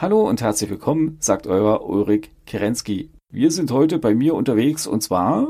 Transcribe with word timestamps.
Hallo 0.00 0.26
und 0.26 0.40
herzlich 0.40 0.70
willkommen, 0.70 1.18
sagt 1.20 1.46
euer 1.46 1.86
Ulrich 1.86 2.30
Kerensky. 2.46 3.10
Wir 3.30 3.50
sind 3.50 3.70
heute 3.70 3.98
bei 3.98 4.14
mir 4.14 4.34
unterwegs 4.34 4.86
und 4.86 5.02
zwar, 5.02 5.48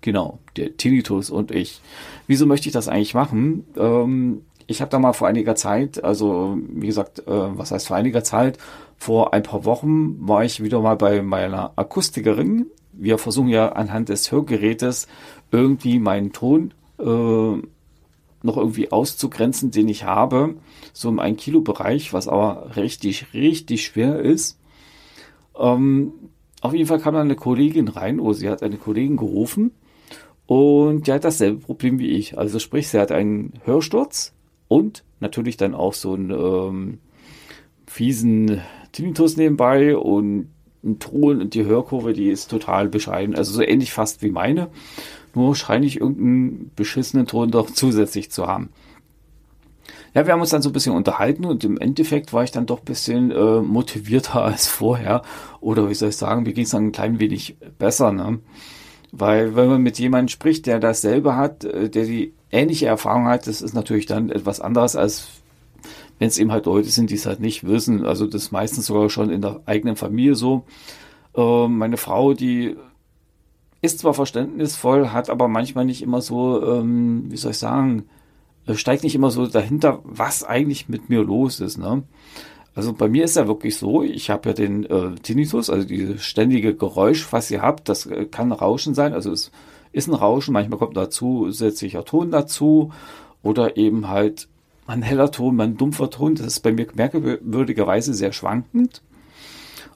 genau, 0.00 0.40
der 0.56 0.76
Tinnitus 0.76 1.30
und 1.30 1.52
ich. 1.52 1.80
Wieso 2.26 2.44
möchte 2.44 2.68
ich 2.68 2.72
das 2.72 2.88
eigentlich 2.88 3.14
machen? 3.14 3.64
Ähm, 3.76 4.42
ich 4.66 4.80
habe 4.80 4.90
da 4.90 4.98
mal 4.98 5.12
vor 5.12 5.28
einiger 5.28 5.54
Zeit, 5.54 6.02
also 6.02 6.58
wie 6.70 6.88
gesagt, 6.88 7.20
äh, 7.20 7.24
was 7.26 7.70
heißt 7.70 7.86
vor 7.86 7.96
einiger 7.96 8.24
Zeit, 8.24 8.58
vor 8.96 9.32
ein 9.32 9.44
paar 9.44 9.64
Wochen 9.64 10.16
war 10.26 10.44
ich 10.44 10.60
wieder 10.60 10.80
mal 10.80 10.96
bei 10.96 11.22
meiner 11.22 11.72
Akustikerin. 11.76 12.66
Wir 12.96 13.18
versuchen 13.18 13.48
ja 13.48 13.72
anhand 13.72 14.08
des 14.08 14.30
Hörgerätes 14.30 15.08
irgendwie 15.50 15.98
meinen 15.98 16.32
Ton 16.32 16.74
äh, 16.98 17.04
noch 18.44 18.56
irgendwie 18.58 18.92
auszugrenzen, 18.92 19.70
den 19.70 19.88
ich 19.88 20.04
habe, 20.04 20.56
so 20.92 21.08
im 21.08 21.18
1 21.18 21.42
Kilo 21.42 21.62
Bereich, 21.62 22.12
was 22.12 22.28
aber 22.28 22.76
richtig, 22.76 23.32
richtig 23.32 23.86
schwer 23.86 24.20
ist. 24.20 24.58
Ähm, 25.58 26.12
auf 26.60 26.74
jeden 26.74 26.86
Fall 26.86 27.00
kam 27.00 27.14
dann 27.14 27.26
eine 27.26 27.36
Kollegin 27.36 27.88
rein, 27.88 28.20
oder 28.20 28.34
sie 28.34 28.48
hat 28.48 28.62
eine 28.62 28.76
Kollegin 28.76 29.16
gerufen 29.16 29.72
und 30.46 31.06
die 31.06 31.12
hat 31.12 31.24
dasselbe 31.24 31.60
Problem 31.60 31.98
wie 31.98 32.10
ich. 32.10 32.36
Also 32.36 32.58
sprich, 32.58 32.88
sie 32.88 33.00
hat 33.00 33.12
einen 33.12 33.54
Hörsturz 33.64 34.34
und 34.68 35.04
natürlich 35.20 35.56
dann 35.56 35.74
auch 35.74 35.94
so 35.94 36.12
einen 36.12 36.30
ähm, 36.30 36.98
fiesen 37.86 38.60
Tinnitus 38.92 39.36
nebenbei 39.36 39.96
und 39.96 40.48
Ton 40.98 41.40
und 41.40 41.54
die 41.54 41.64
Hörkurve, 41.64 42.12
die 42.12 42.28
ist 42.28 42.50
total 42.50 42.88
bescheiden. 42.88 43.34
Also 43.34 43.52
so 43.52 43.62
ähnlich 43.62 43.92
fast 43.92 44.22
wie 44.22 44.30
meine 44.30 44.70
nur 45.34 45.54
scheine 45.56 45.86
ich 45.86 46.00
irgendeinen 46.00 46.70
beschissenen 46.76 47.26
Ton 47.26 47.50
doch 47.50 47.70
zusätzlich 47.70 48.30
zu 48.30 48.46
haben. 48.46 48.70
Ja, 50.14 50.26
wir 50.26 50.32
haben 50.32 50.40
uns 50.40 50.50
dann 50.50 50.62
so 50.62 50.70
ein 50.70 50.72
bisschen 50.72 50.94
unterhalten 50.94 51.44
und 51.44 51.64
im 51.64 51.76
Endeffekt 51.76 52.32
war 52.32 52.44
ich 52.44 52.52
dann 52.52 52.66
doch 52.66 52.80
ein 52.80 52.84
bisschen 52.84 53.32
äh, 53.32 53.60
motivierter 53.60 54.42
als 54.44 54.68
vorher. 54.68 55.22
Oder 55.60 55.88
wie 55.90 55.94
soll 55.94 56.10
ich 56.10 56.16
sagen, 56.16 56.44
mir 56.44 56.52
ging 56.52 56.64
es 56.64 56.70
dann 56.70 56.86
ein 56.86 56.92
klein 56.92 57.18
wenig 57.18 57.56
besser. 57.78 58.12
Ne? 58.12 58.38
Weil 59.10 59.56
wenn 59.56 59.68
man 59.68 59.82
mit 59.82 59.98
jemandem 59.98 60.28
spricht, 60.28 60.66
der 60.66 60.78
dasselbe 60.78 61.36
hat, 61.36 61.64
äh, 61.64 61.90
der 61.90 62.04
die 62.04 62.32
ähnliche 62.52 62.86
Erfahrung 62.86 63.26
hat, 63.26 63.48
das 63.48 63.60
ist 63.60 63.74
natürlich 63.74 64.06
dann 64.06 64.30
etwas 64.30 64.60
anderes, 64.60 64.94
als 64.94 65.28
wenn 66.24 66.28
es 66.28 66.38
eben 66.38 66.52
halt 66.52 66.64
Leute 66.64 66.88
sind, 66.88 67.10
die 67.10 67.16
es 67.16 67.26
halt 67.26 67.40
nicht 67.40 67.66
wissen. 67.66 68.06
Also 68.06 68.26
das 68.26 68.44
ist 68.44 68.50
meistens 68.50 68.86
sogar 68.86 69.10
schon 69.10 69.28
in 69.28 69.42
der 69.42 69.60
eigenen 69.66 69.94
Familie 69.94 70.34
so. 70.34 70.64
Äh, 71.36 71.68
meine 71.68 71.98
Frau, 71.98 72.32
die 72.32 72.76
ist 73.82 73.98
zwar 73.98 74.14
verständnisvoll, 74.14 75.10
hat 75.10 75.28
aber 75.28 75.48
manchmal 75.48 75.84
nicht 75.84 76.00
immer 76.00 76.22
so, 76.22 76.64
ähm, 76.64 77.26
wie 77.28 77.36
soll 77.36 77.50
ich 77.50 77.58
sagen, 77.58 78.06
äh, 78.66 78.72
steigt 78.72 79.04
nicht 79.04 79.14
immer 79.14 79.30
so 79.30 79.46
dahinter, 79.46 80.00
was 80.02 80.44
eigentlich 80.44 80.88
mit 80.88 81.10
mir 81.10 81.22
los 81.22 81.60
ist. 81.60 81.76
Ne? 81.76 82.04
Also 82.74 82.94
bei 82.94 83.10
mir 83.10 83.24
ist 83.24 83.36
ja 83.36 83.46
wirklich 83.46 83.76
so, 83.76 84.02
ich 84.02 84.30
habe 84.30 84.48
ja 84.48 84.54
den 84.54 84.86
äh, 84.86 85.16
Tinnitus, 85.16 85.68
also 85.68 85.86
dieses 85.86 86.24
ständige 86.24 86.74
Geräusch, 86.74 87.30
was 87.34 87.50
ihr 87.50 87.60
habt, 87.60 87.90
das 87.90 88.06
äh, 88.06 88.24
kann 88.24 88.50
Rauschen 88.50 88.94
sein, 88.94 89.12
also 89.12 89.30
es 89.30 89.50
ist 89.92 90.08
ein 90.08 90.14
Rauschen, 90.14 90.54
manchmal 90.54 90.78
kommt 90.78 90.96
dazu 90.96 91.44
zusätzlicher 91.44 92.06
Ton 92.06 92.30
dazu 92.30 92.92
oder 93.42 93.76
eben 93.76 94.08
halt 94.08 94.48
ein 94.86 95.02
heller 95.02 95.30
Ton, 95.30 95.60
ein 95.60 95.76
dumpfer 95.76 96.10
Ton, 96.10 96.34
das 96.34 96.46
ist 96.46 96.60
bei 96.60 96.72
mir 96.72 96.86
merkwürdigerweise 96.94 98.14
sehr 98.14 98.32
schwankend. 98.32 99.02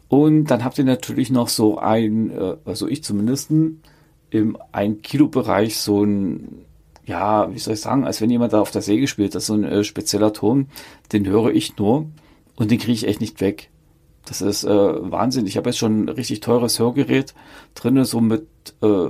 Und 0.08 0.46
dann 0.46 0.64
habt 0.64 0.78
ihr 0.78 0.84
natürlich 0.84 1.30
noch 1.30 1.48
so 1.48 1.78
ein, 1.78 2.30
äh, 2.30 2.56
also 2.64 2.88
ich 2.88 3.04
zumindest, 3.04 3.50
im 4.30 4.58
1 4.72 5.02
Kilo 5.02 5.28
Bereich 5.28 5.78
so 5.78 6.04
ein, 6.04 6.64
ja, 7.06 7.52
wie 7.52 7.58
soll 7.58 7.74
ich 7.74 7.80
sagen, 7.80 8.04
als 8.04 8.20
wenn 8.20 8.30
jemand 8.30 8.52
da 8.52 8.60
auf 8.60 8.70
der 8.70 8.82
Säge 8.82 9.06
spielt, 9.06 9.34
das 9.34 9.44
ist 9.44 9.46
so 9.48 9.54
ein 9.54 9.64
äh, 9.64 9.84
spezieller 9.84 10.32
Ton, 10.32 10.68
den 11.12 11.26
höre 11.26 11.50
ich 11.50 11.76
nur 11.76 12.06
und 12.56 12.70
den 12.70 12.78
kriege 12.78 12.92
ich 12.92 13.06
echt 13.06 13.20
nicht 13.20 13.40
weg. 13.40 13.70
Das 14.24 14.42
ist 14.42 14.64
äh, 14.64 14.68
Wahnsinn. 14.68 15.46
Ich 15.46 15.56
habe 15.56 15.70
jetzt 15.70 15.78
schon 15.78 16.04
ein 16.04 16.08
richtig 16.10 16.40
teures 16.40 16.78
Hörgerät 16.78 17.34
drinne, 17.74 18.04
so 18.04 18.20
mit 18.20 18.46
äh, 18.82 19.08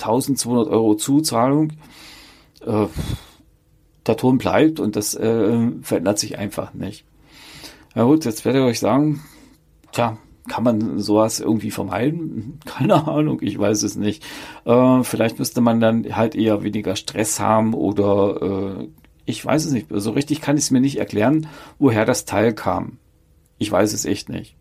1200 0.00 0.68
Euro 0.68 0.96
Zuzahlung. 0.96 1.72
Äh, 2.66 2.86
der 4.10 4.16
Ton 4.16 4.38
bleibt 4.38 4.80
und 4.80 4.96
das 4.96 5.14
äh, 5.14 5.70
verändert 5.82 6.18
sich 6.18 6.38
einfach 6.38 6.74
nicht. 6.74 7.04
Na 7.94 8.04
gut, 8.04 8.24
jetzt 8.24 8.44
werde 8.44 8.60
ich 8.60 8.64
euch 8.64 8.80
sagen, 8.80 9.22
tja, 9.92 10.18
kann 10.48 10.64
man 10.64 10.98
sowas 10.98 11.40
irgendwie 11.40 11.70
vermeiden? 11.70 12.60
Keine 12.66 13.06
Ahnung, 13.06 13.38
ich 13.40 13.58
weiß 13.58 13.82
es 13.82 13.96
nicht. 13.96 14.24
Äh, 14.64 15.02
vielleicht 15.02 15.38
müsste 15.38 15.60
man 15.60 15.80
dann 15.80 16.16
halt 16.16 16.34
eher 16.34 16.62
weniger 16.62 16.96
Stress 16.96 17.40
haben 17.40 17.74
oder 17.74 18.80
äh, 18.80 18.88
ich 19.26 19.44
weiß 19.44 19.64
es 19.64 19.72
nicht. 19.72 19.86
So 19.90 20.10
richtig 20.10 20.40
kann 20.40 20.56
ich 20.56 20.64
es 20.64 20.70
mir 20.70 20.80
nicht 20.80 20.98
erklären, 20.98 21.46
woher 21.78 22.04
das 22.04 22.24
Teil 22.24 22.52
kam. 22.52 22.98
Ich 23.58 23.70
weiß 23.70 23.92
es 23.92 24.04
echt 24.04 24.28
nicht. 24.28 24.56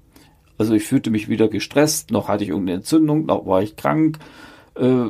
Also 0.57 0.73
ich 0.73 0.83
fühlte 0.83 1.09
mich 1.09 1.29
wieder 1.29 1.47
gestresst, 1.47 2.11
noch 2.11 2.27
hatte 2.27 2.43
ich 2.43 2.49
irgendeine 2.49 2.79
Entzündung, 2.79 3.25
noch 3.25 3.45
war 3.45 3.63
ich 3.63 3.77
krank. 3.77 4.19
Äh, 4.75 5.09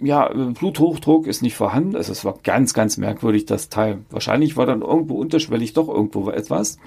ja, 0.00 0.28
Bluthochdruck 0.28 1.26
ist 1.26 1.42
nicht 1.42 1.56
vorhanden. 1.56 1.96
Also 1.96 2.12
es 2.12 2.24
war 2.24 2.38
ganz, 2.42 2.74
ganz 2.74 2.96
merkwürdig, 2.96 3.46
das 3.46 3.68
Teil. 3.68 3.98
Wahrscheinlich 4.10 4.56
war 4.56 4.66
dann 4.66 4.82
irgendwo 4.82 5.14
unterschwellig 5.14 5.72
doch 5.72 5.88
irgendwo 5.88 6.30
etwas 6.30 6.78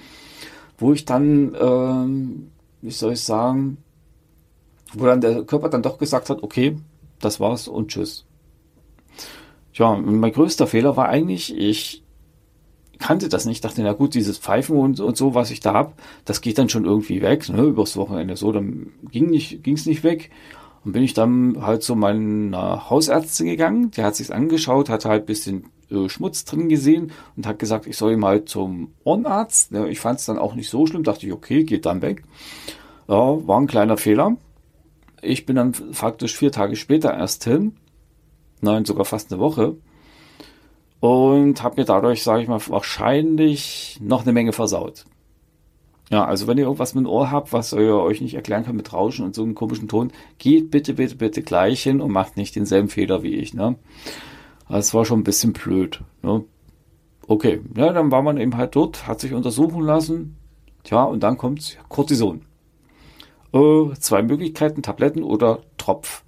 wo 0.77 0.93
ich 0.93 1.05
dann, 1.05 1.55
ähm, 1.59 2.51
wie 2.81 2.91
soll 2.91 3.13
ich 3.13 3.23
sagen, 3.23 3.77
wo 4.93 5.05
dann 5.05 5.21
der 5.21 5.43
Körper 5.43 5.69
dann 5.69 5.81
doch 5.81 5.97
gesagt 5.97 6.29
hat, 6.29 6.43
okay, 6.43 6.77
das 7.19 7.39
war's 7.39 7.67
und 7.67 7.89
tschüss. 7.89 8.25
Ja, 9.73 9.95
mein 9.95 10.31
größter 10.31 10.67
Fehler 10.67 10.97
war 10.97 11.09
eigentlich, 11.09 11.57
ich 11.57 12.03
kannte 12.99 13.27
das 13.27 13.45
nicht, 13.45 13.63
dachte, 13.65 13.81
na 13.81 13.93
gut, 13.93 14.13
dieses 14.13 14.37
Pfeifen 14.37 14.77
und, 14.77 14.99
und 14.99 15.17
so, 15.17 15.33
was 15.33 15.51
ich 15.51 15.61
da 15.61 15.73
hab, 15.73 15.93
das 16.25 16.41
geht 16.41 16.57
dann 16.57 16.69
schon 16.69 16.85
irgendwie 16.85 17.21
weg, 17.21 17.49
ne, 17.49 17.63
übers 17.63 17.97
Wochenende 17.97 18.35
so, 18.35 18.51
dann 18.51 18.91
ging 19.09 19.29
nicht, 19.29 19.63
ging's 19.63 19.85
nicht 19.85 20.03
weg. 20.03 20.29
Und 20.83 20.91
bin 20.91 21.03
ich 21.03 21.13
dann 21.13 21.65
halt 21.65 21.83
zu 21.83 21.95
meiner 21.95 22.89
Hausärztin 22.89 23.47
gegangen, 23.47 23.91
der 23.91 24.05
hat 24.05 24.15
sich's 24.15 24.31
angeschaut, 24.31 24.89
hat 24.89 25.05
halt 25.05 25.25
bisschen 25.25 25.65
äh, 25.89 26.09
Schmutz 26.09 26.43
drin 26.45 26.69
gesehen 26.69 27.11
und 27.35 27.47
hat 27.47 27.59
gesagt, 27.59 27.87
ich 27.87 27.97
soll 27.97 28.17
mal 28.17 28.45
zum 28.45 28.91
Ohrenarzt. 29.03 29.71
Ja, 29.71 29.85
ich 29.85 29.99
fand 29.99 30.19
es 30.19 30.25
dann 30.25 30.37
auch 30.37 30.55
nicht 30.55 30.69
so 30.69 30.85
schlimm, 30.85 31.03
dachte 31.03 31.25
ich, 31.25 31.33
okay, 31.33 31.63
geht 31.63 31.85
dann 31.85 32.01
weg. 32.01 32.23
Ja, 33.07 33.47
war 33.47 33.59
ein 33.59 33.67
kleiner 33.67 33.97
Fehler. 33.97 34.37
Ich 35.21 35.45
bin 35.45 35.55
dann 35.55 35.73
faktisch 35.73 36.35
vier 36.35 36.51
Tage 36.51 36.75
später 36.75 37.13
erst 37.13 37.45
hin, 37.45 37.77
nein, 38.59 38.83
sogar 38.83 39.05
fast 39.05 39.31
eine 39.31 39.39
Woche, 39.39 39.77
und 41.03 41.61
habe 41.61 41.81
mir 41.81 41.85
dadurch, 41.85 42.23
sage 42.23 42.43
ich 42.43 42.47
mal, 42.47 42.61
wahrscheinlich 42.67 43.97
noch 44.01 44.21
eine 44.21 44.31
Menge 44.31 44.53
versaut. 44.53 45.03
Ja, 46.13 46.25
also 46.25 46.45
wenn 46.45 46.59
ihr 46.59 46.65
irgendwas 46.65 46.93
mit 46.93 47.05
dem 47.05 47.09
Ohr 47.09 47.31
habt, 47.31 47.53
was 47.53 47.73
ihr 47.73 47.95
euch 47.95 48.21
nicht 48.21 48.35
erklären 48.35 48.63
könnt 48.63 48.77
mit 48.77 48.93
Rauschen 48.93 49.25
und 49.25 49.33
so 49.33 49.41
einem 49.41 49.55
komischen 49.55 49.87
Ton, 49.87 50.11
geht 50.37 50.69
bitte, 50.69 50.93
bitte, 50.93 51.15
bitte 51.15 51.41
gleich 51.41 51.81
hin 51.81 52.01
und 52.01 52.11
macht 52.11 52.37
nicht 52.37 52.55
denselben 52.55 52.87
Fehler 52.87 53.23
wie 53.23 53.33
ich. 53.33 53.55
Ne? 53.55 53.77
Das 54.69 54.93
war 54.93 55.05
schon 55.05 55.21
ein 55.21 55.23
bisschen 55.23 55.53
blöd. 55.53 56.01
Ne? 56.21 56.43
Okay, 57.25 57.61
ja, 57.75 57.91
dann 57.91 58.11
war 58.11 58.21
man 58.21 58.37
eben 58.37 58.55
halt 58.57 58.75
dort, 58.75 59.07
hat 59.07 59.21
sich 59.21 59.33
untersuchen 59.33 59.81
lassen. 59.81 60.37
Tja, 60.83 61.01
und 61.01 61.23
dann 61.23 61.35
kommt 61.35 61.79
Cortison. 61.89 62.43
Äh, 63.51 63.95
zwei 63.99 64.21
Möglichkeiten, 64.21 64.83
Tabletten 64.83 65.23
oder 65.23 65.61
Tropf. 65.79 66.23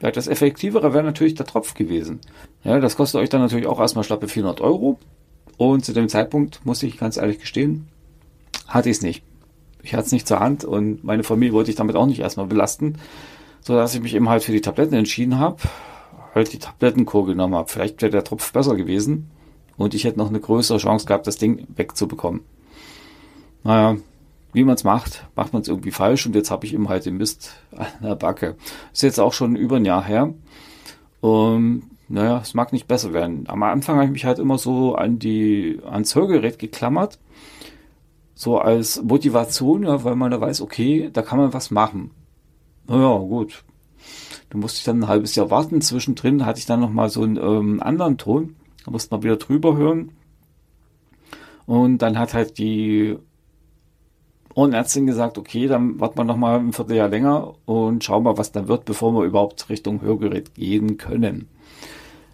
Ja, 0.00 0.10
das 0.10 0.26
effektivere 0.26 0.92
wäre 0.92 1.04
natürlich 1.04 1.36
der 1.36 1.46
Tropf 1.46 1.74
gewesen. 1.74 2.18
Ja, 2.64 2.80
das 2.80 2.96
kostet 2.96 3.20
euch 3.20 3.28
dann 3.28 3.42
natürlich 3.42 3.68
auch 3.68 3.78
erstmal 3.78 4.02
schlappe 4.02 4.26
400 4.26 4.60
Euro. 4.60 4.98
Und 5.56 5.84
zu 5.84 5.92
dem 5.92 6.08
Zeitpunkt, 6.08 6.66
muss 6.66 6.82
ich 6.82 6.98
ganz 6.98 7.16
ehrlich 7.16 7.38
gestehen, 7.38 7.86
hatte 8.72 8.90
ich 8.90 8.96
es 8.96 9.02
nicht. 9.02 9.22
Ich 9.82 9.94
hatte 9.94 10.06
es 10.06 10.12
nicht 10.12 10.28
zur 10.28 10.40
Hand 10.40 10.64
und 10.64 11.02
meine 11.04 11.24
Familie 11.24 11.54
wollte 11.54 11.70
ich 11.70 11.76
damit 11.76 11.96
auch 11.96 12.06
nicht 12.06 12.20
erstmal 12.20 12.46
belasten, 12.46 12.98
so 13.60 13.74
dass 13.74 13.94
ich 13.94 14.00
mich 14.00 14.14
eben 14.14 14.28
halt 14.28 14.44
für 14.44 14.52
die 14.52 14.60
Tabletten 14.60 14.94
entschieden 14.94 15.38
habe 15.38 15.58
halt 16.34 16.52
die 16.52 16.58
Tablettenkur 16.58 17.26
genommen 17.26 17.54
habe. 17.54 17.68
Vielleicht 17.68 18.02
wäre 18.02 18.12
der 18.12 18.24
Tropf 18.24 18.52
besser 18.52 18.76
gewesen 18.76 19.30
und 19.76 19.94
ich 19.94 20.04
hätte 20.04 20.18
noch 20.18 20.28
eine 20.28 20.40
größere 20.40 20.78
Chance 20.78 21.06
gehabt, 21.06 21.26
das 21.26 21.36
Ding 21.36 21.66
wegzubekommen. 21.76 22.40
Naja, 23.64 23.96
wie 24.52 24.64
man 24.64 24.74
es 24.74 24.84
macht, 24.84 25.26
macht 25.34 25.52
man 25.52 25.62
es 25.62 25.68
irgendwie 25.68 25.92
falsch 25.92 26.26
und 26.26 26.34
jetzt 26.34 26.50
habe 26.50 26.66
ich 26.66 26.74
eben 26.74 26.88
halt 26.88 27.06
den 27.06 27.16
Mist 27.16 27.54
an 27.76 27.86
der 28.02 28.16
Backe. 28.16 28.56
Ist 28.92 29.02
jetzt 29.02 29.20
auch 29.20 29.32
schon 29.32 29.56
über 29.56 29.76
ein 29.76 29.84
Jahr 29.84 30.04
her. 30.04 30.34
Und 31.20 31.84
naja, 32.08 32.40
es 32.42 32.52
mag 32.52 32.72
nicht 32.72 32.88
besser 32.88 33.12
werden. 33.12 33.44
Am 33.48 33.62
Anfang 33.62 33.96
habe 33.96 34.06
ich 34.06 34.12
mich 34.12 34.24
halt 34.24 34.38
immer 34.38 34.58
so 34.58 34.94
an 34.94 35.18
die, 35.18 35.80
ans 35.88 36.14
Hörgerät 36.14 36.58
geklammert. 36.58 37.18
So 38.42 38.58
als 38.58 39.00
Motivation, 39.00 39.84
ja, 39.84 40.02
weil 40.02 40.16
man 40.16 40.32
da 40.32 40.40
weiß, 40.40 40.62
okay, 40.62 41.10
da 41.12 41.22
kann 41.22 41.38
man 41.38 41.52
was 41.52 41.70
machen. 41.70 42.10
Naja, 42.88 43.16
gut. 43.18 43.62
Da 44.50 44.58
musste 44.58 44.78
ich 44.78 44.84
dann 44.84 45.04
ein 45.04 45.06
halbes 45.06 45.36
Jahr 45.36 45.48
warten. 45.52 45.80
Zwischendrin 45.80 46.44
hatte 46.44 46.58
ich 46.58 46.66
dann 46.66 46.80
nochmal 46.80 47.08
so 47.08 47.22
einen 47.22 47.36
ähm, 47.36 47.80
anderen 47.80 48.18
Ton. 48.18 48.56
Da 48.84 48.90
musste 48.90 49.14
man 49.14 49.22
wieder 49.22 49.36
drüber 49.36 49.76
hören. 49.76 50.10
Und 51.66 51.98
dann 51.98 52.18
hat 52.18 52.34
halt 52.34 52.58
die 52.58 53.16
Und 54.54 54.74
Ärztin 54.74 55.06
gesagt, 55.06 55.38
okay, 55.38 55.68
dann 55.68 56.00
warten 56.00 56.18
wir 56.18 56.24
noch 56.24 56.36
mal 56.36 56.58
ein 56.58 56.72
Vierteljahr 56.72 57.08
länger 57.08 57.54
und 57.64 58.02
schauen 58.02 58.24
mal, 58.24 58.38
was 58.38 58.50
dann 58.50 58.66
wird, 58.66 58.86
bevor 58.86 59.12
wir 59.12 59.22
überhaupt 59.22 59.68
Richtung 59.70 60.02
Hörgerät 60.02 60.54
gehen 60.54 60.96
können. 60.96 61.48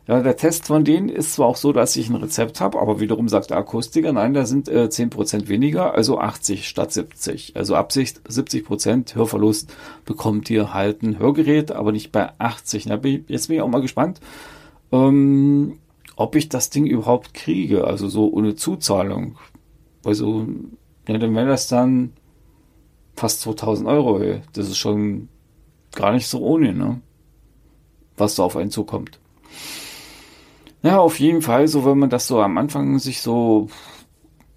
Ja, 0.08 0.22
der 0.22 0.38
Test 0.38 0.68
von 0.68 0.84
denen 0.84 1.10
ist 1.10 1.34
zwar 1.34 1.48
auch 1.48 1.56
so, 1.56 1.70
dass 1.70 1.94
ich 1.94 2.08
ein 2.08 2.14
Rezept 2.14 2.62
habe, 2.62 2.80
aber 2.80 2.98
wiederum 2.98 3.28
sagt 3.28 3.50
der 3.50 3.58
Akustiker, 3.58 4.10
nein, 4.10 4.32
da 4.32 4.46
sind 4.46 4.66
äh, 4.66 4.88
10% 4.90 5.48
weniger, 5.48 5.92
also 5.92 6.18
80 6.18 6.66
statt 6.66 6.92
70. 6.94 7.56
Also 7.56 7.74
ab 7.74 7.90
70% 7.90 9.14
Hörverlust 9.14 9.70
bekommt 10.06 10.48
ihr 10.48 10.72
halt 10.72 11.02
ein 11.02 11.18
Hörgerät, 11.18 11.72
aber 11.72 11.92
nicht 11.92 12.10
bei 12.10 12.32
80. 12.38 12.86
Na, 12.86 12.98
jetzt 13.04 13.48
bin 13.48 13.56
ich 13.56 13.62
auch 13.62 13.68
mal 13.68 13.82
gespannt, 13.82 14.20
ähm, 14.92 15.78
ob 16.16 16.36
ich 16.36 16.48
das 16.48 16.70
Ding 16.70 16.86
überhaupt 16.86 17.34
kriege, 17.34 17.84
also 17.84 18.08
so 18.08 18.32
ohne 18.32 18.54
Zuzahlung. 18.54 19.36
Also, 20.04 20.46
ja, 21.06 21.18
dann 21.18 21.34
wäre 21.34 21.48
das 21.48 21.68
dann 21.68 22.14
fast 23.14 23.42
2000 23.42 23.86
Euro. 23.86 24.20
Ey. 24.20 24.40
Das 24.54 24.68
ist 24.68 24.78
schon 24.78 25.28
gar 25.94 26.12
nicht 26.12 26.28
so 26.28 26.40
ohne, 26.40 26.72
ne? 26.72 27.02
Was 28.16 28.36
da 28.36 28.44
auf 28.44 28.56
einen 28.56 28.70
zukommt. 28.70 29.20
Ja, 30.82 30.98
auf 30.98 31.18
jeden 31.18 31.42
Fall, 31.42 31.66
so 31.66 31.84
wenn 31.84 31.98
man 31.98 32.10
das 32.10 32.28
so 32.28 32.40
am 32.40 32.56
Anfang 32.56 32.98
sich 32.98 33.20
so, 33.20 33.68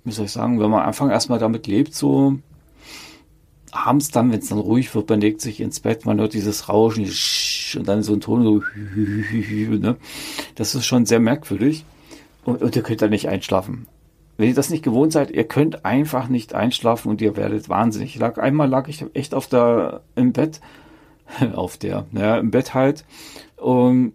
wie 0.03 0.11
soll 0.11 0.25
ich 0.25 0.31
sagen, 0.31 0.59
wenn 0.59 0.69
man 0.69 0.81
am 0.81 0.87
Anfang 0.87 1.09
erstmal 1.09 1.39
damit 1.39 1.65
lebt, 1.67 1.95
so 1.95 2.37
abends 3.71 4.11
dann, 4.11 4.31
wenn 4.31 4.39
es 4.39 4.49
dann 4.49 4.59
ruhig 4.59 4.93
wird, 4.93 5.09
man 5.09 5.21
legt 5.21 5.41
sich 5.41 5.61
ins 5.61 5.79
Bett, 5.79 6.05
man 6.05 6.19
hört 6.19 6.33
dieses 6.33 6.69
Rauschen 6.69 7.09
und 7.77 7.87
dann 7.87 8.03
so 8.03 8.13
ein 8.13 8.21
Ton 8.21 8.43
so, 8.43 8.61
ne? 9.77 9.97
Das 10.55 10.75
ist 10.75 10.85
schon 10.85 11.05
sehr 11.05 11.19
merkwürdig 11.19 11.85
und, 12.43 12.61
und 12.61 12.75
ihr 12.75 12.83
könnt 12.83 13.01
da 13.01 13.07
nicht 13.07 13.29
einschlafen. 13.29 13.87
Wenn 14.37 14.49
ihr 14.49 14.55
das 14.55 14.69
nicht 14.69 14.83
gewohnt 14.83 15.13
seid, 15.13 15.31
ihr 15.31 15.43
könnt 15.43 15.85
einfach 15.85 16.27
nicht 16.27 16.53
einschlafen 16.53 17.09
und 17.09 17.21
ihr 17.21 17.35
werdet 17.35 17.69
wahnsinnig. 17.69 18.17
Lag, 18.17 18.37
einmal 18.37 18.67
lag 18.67 18.87
ich 18.87 19.05
echt 19.13 19.33
auf 19.33 19.47
der, 19.47 20.01
im 20.15 20.33
Bett, 20.33 20.61
auf 21.53 21.77
der, 21.77 22.05
naja, 22.11 22.37
im 22.37 22.51
Bett 22.51 22.73
halt 22.73 23.05
und 23.55 24.13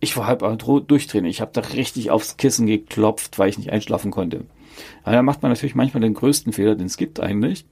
ich 0.00 0.16
war 0.16 0.26
halb 0.26 0.40
durchdrehen. 0.88 1.26
Ich 1.26 1.40
habe 1.40 1.52
da 1.52 1.60
richtig 1.60 2.10
aufs 2.10 2.36
Kissen 2.36 2.66
geklopft, 2.66 3.38
weil 3.38 3.50
ich 3.50 3.58
nicht 3.58 3.70
einschlafen 3.70 4.10
konnte. 4.10 4.46
Ja, 5.04 5.12
da 5.12 5.22
macht 5.22 5.42
man 5.42 5.50
natürlich 5.50 5.74
manchmal 5.74 6.00
den 6.00 6.14
größten 6.14 6.52
Fehler, 6.52 6.74
den 6.74 6.86
es 6.86 6.96
gibt 6.96 7.20
eigentlich. 7.20 7.66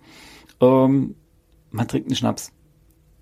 Ähm, 0.61 1.15
man 1.71 1.89
trinkt 1.89 2.09
einen 2.09 2.17
Schnaps. 2.17 2.53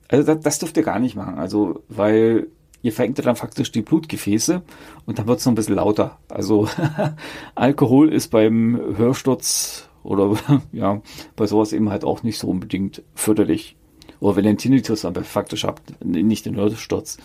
Also 0.09 0.35
das, 0.35 0.43
das 0.43 0.59
dürft 0.59 0.77
ihr 0.77 0.83
gar 0.83 0.99
nicht 0.99 1.17
machen. 1.17 1.39
Also, 1.39 1.85
weil 1.89 2.49
ihr 2.83 2.93
verengt 2.93 3.25
dann 3.25 3.37
faktisch 3.37 3.73
die 3.73 3.83
Blutgefäße 3.83 4.63
und 5.07 5.19
dann 5.19 5.27
wird 5.27 5.39
es 5.41 5.47
noch 5.47 5.53
ein 5.53 5.57
bisschen 5.57 5.77
lauter. 5.77 6.19
Also 6.29 6.69
Alkohol 7.55 8.13
ist 8.13 8.29
beim 8.29 8.81
Hörsturz 8.97 9.89
oder 10.03 10.37
ja, 10.73 11.01
bei 11.35 11.47
sowas 11.47 11.73
eben 11.73 11.91
halt 11.91 12.05
auch 12.05 12.23
nicht 12.23 12.39
so 12.39 12.49
unbedingt 12.49 13.03
förderlich. 13.15 13.76
Oder 14.21 14.37
wenn 14.37 14.45
ihr 14.45 14.51
einen 14.51 14.59
Tinnitus 14.59 15.07
faktisch 15.25 15.65
habt, 15.65 16.05
nicht 16.05 16.47
den 16.47 16.57
Hörsturz. 16.57 17.19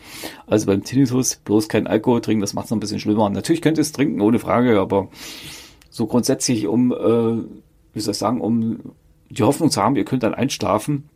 Also 0.47 0.65
beim 0.67 0.83
Tinnitus 0.83 1.37
bloß 1.37 1.69
kein 1.69 1.87
Alkohol 1.87 2.21
trinken, 2.21 2.41
das 2.41 2.53
macht 2.53 2.65
es 2.65 2.71
noch 2.71 2.77
ein 2.77 2.81
bisschen 2.81 2.99
schlimmer. 2.99 3.29
Natürlich 3.29 3.61
könnt 3.61 3.77
ihr 3.77 3.83
es 3.83 3.91
trinken, 3.91 4.21
ohne 4.21 4.39
Frage, 4.39 4.79
aber 4.79 5.09
so 5.89 6.07
grundsätzlich, 6.07 6.67
um, 6.67 6.91
äh, 6.91 7.43
wie 7.93 7.99
soll 7.99 8.11
ich 8.11 8.17
sagen, 8.17 8.41
um 8.41 8.79
die 9.29 9.43
Hoffnung 9.43 9.71
zu 9.71 9.81
haben, 9.81 9.95
ihr 9.95 10.05
könnt 10.05 10.23
dann 10.23 10.33
einschlafen 10.33 11.09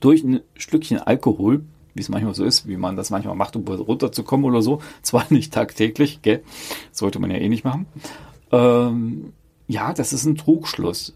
durch 0.00 0.22
ein 0.22 0.40
Stückchen 0.54 0.98
Alkohol, 0.98 1.62
wie 1.94 2.02
es 2.02 2.08
manchmal 2.08 2.34
so 2.34 2.44
ist, 2.44 2.68
wie 2.68 2.76
man 2.76 2.96
das 2.96 3.10
manchmal 3.10 3.34
macht, 3.34 3.56
um 3.56 3.66
runterzukommen 3.66 4.44
oder 4.46 4.62
so. 4.62 4.80
Zwar 5.02 5.26
nicht 5.30 5.52
tagtäglich, 5.52 6.22
gell? 6.22 6.42
Das 6.90 6.98
sollte 6.98 7.18
man 7.18 7.30
ja 7.30 7.38
eh 7.38 7.48
nicht 7.48 7.64
machen. 7.64 7.86
Ähm, 8.52 9.32
ja, 9.66 9.92
das 9.92 10.12
ist 10.12 10.24
ein 10.24 10.36
Trugschluss. 10.36 11.14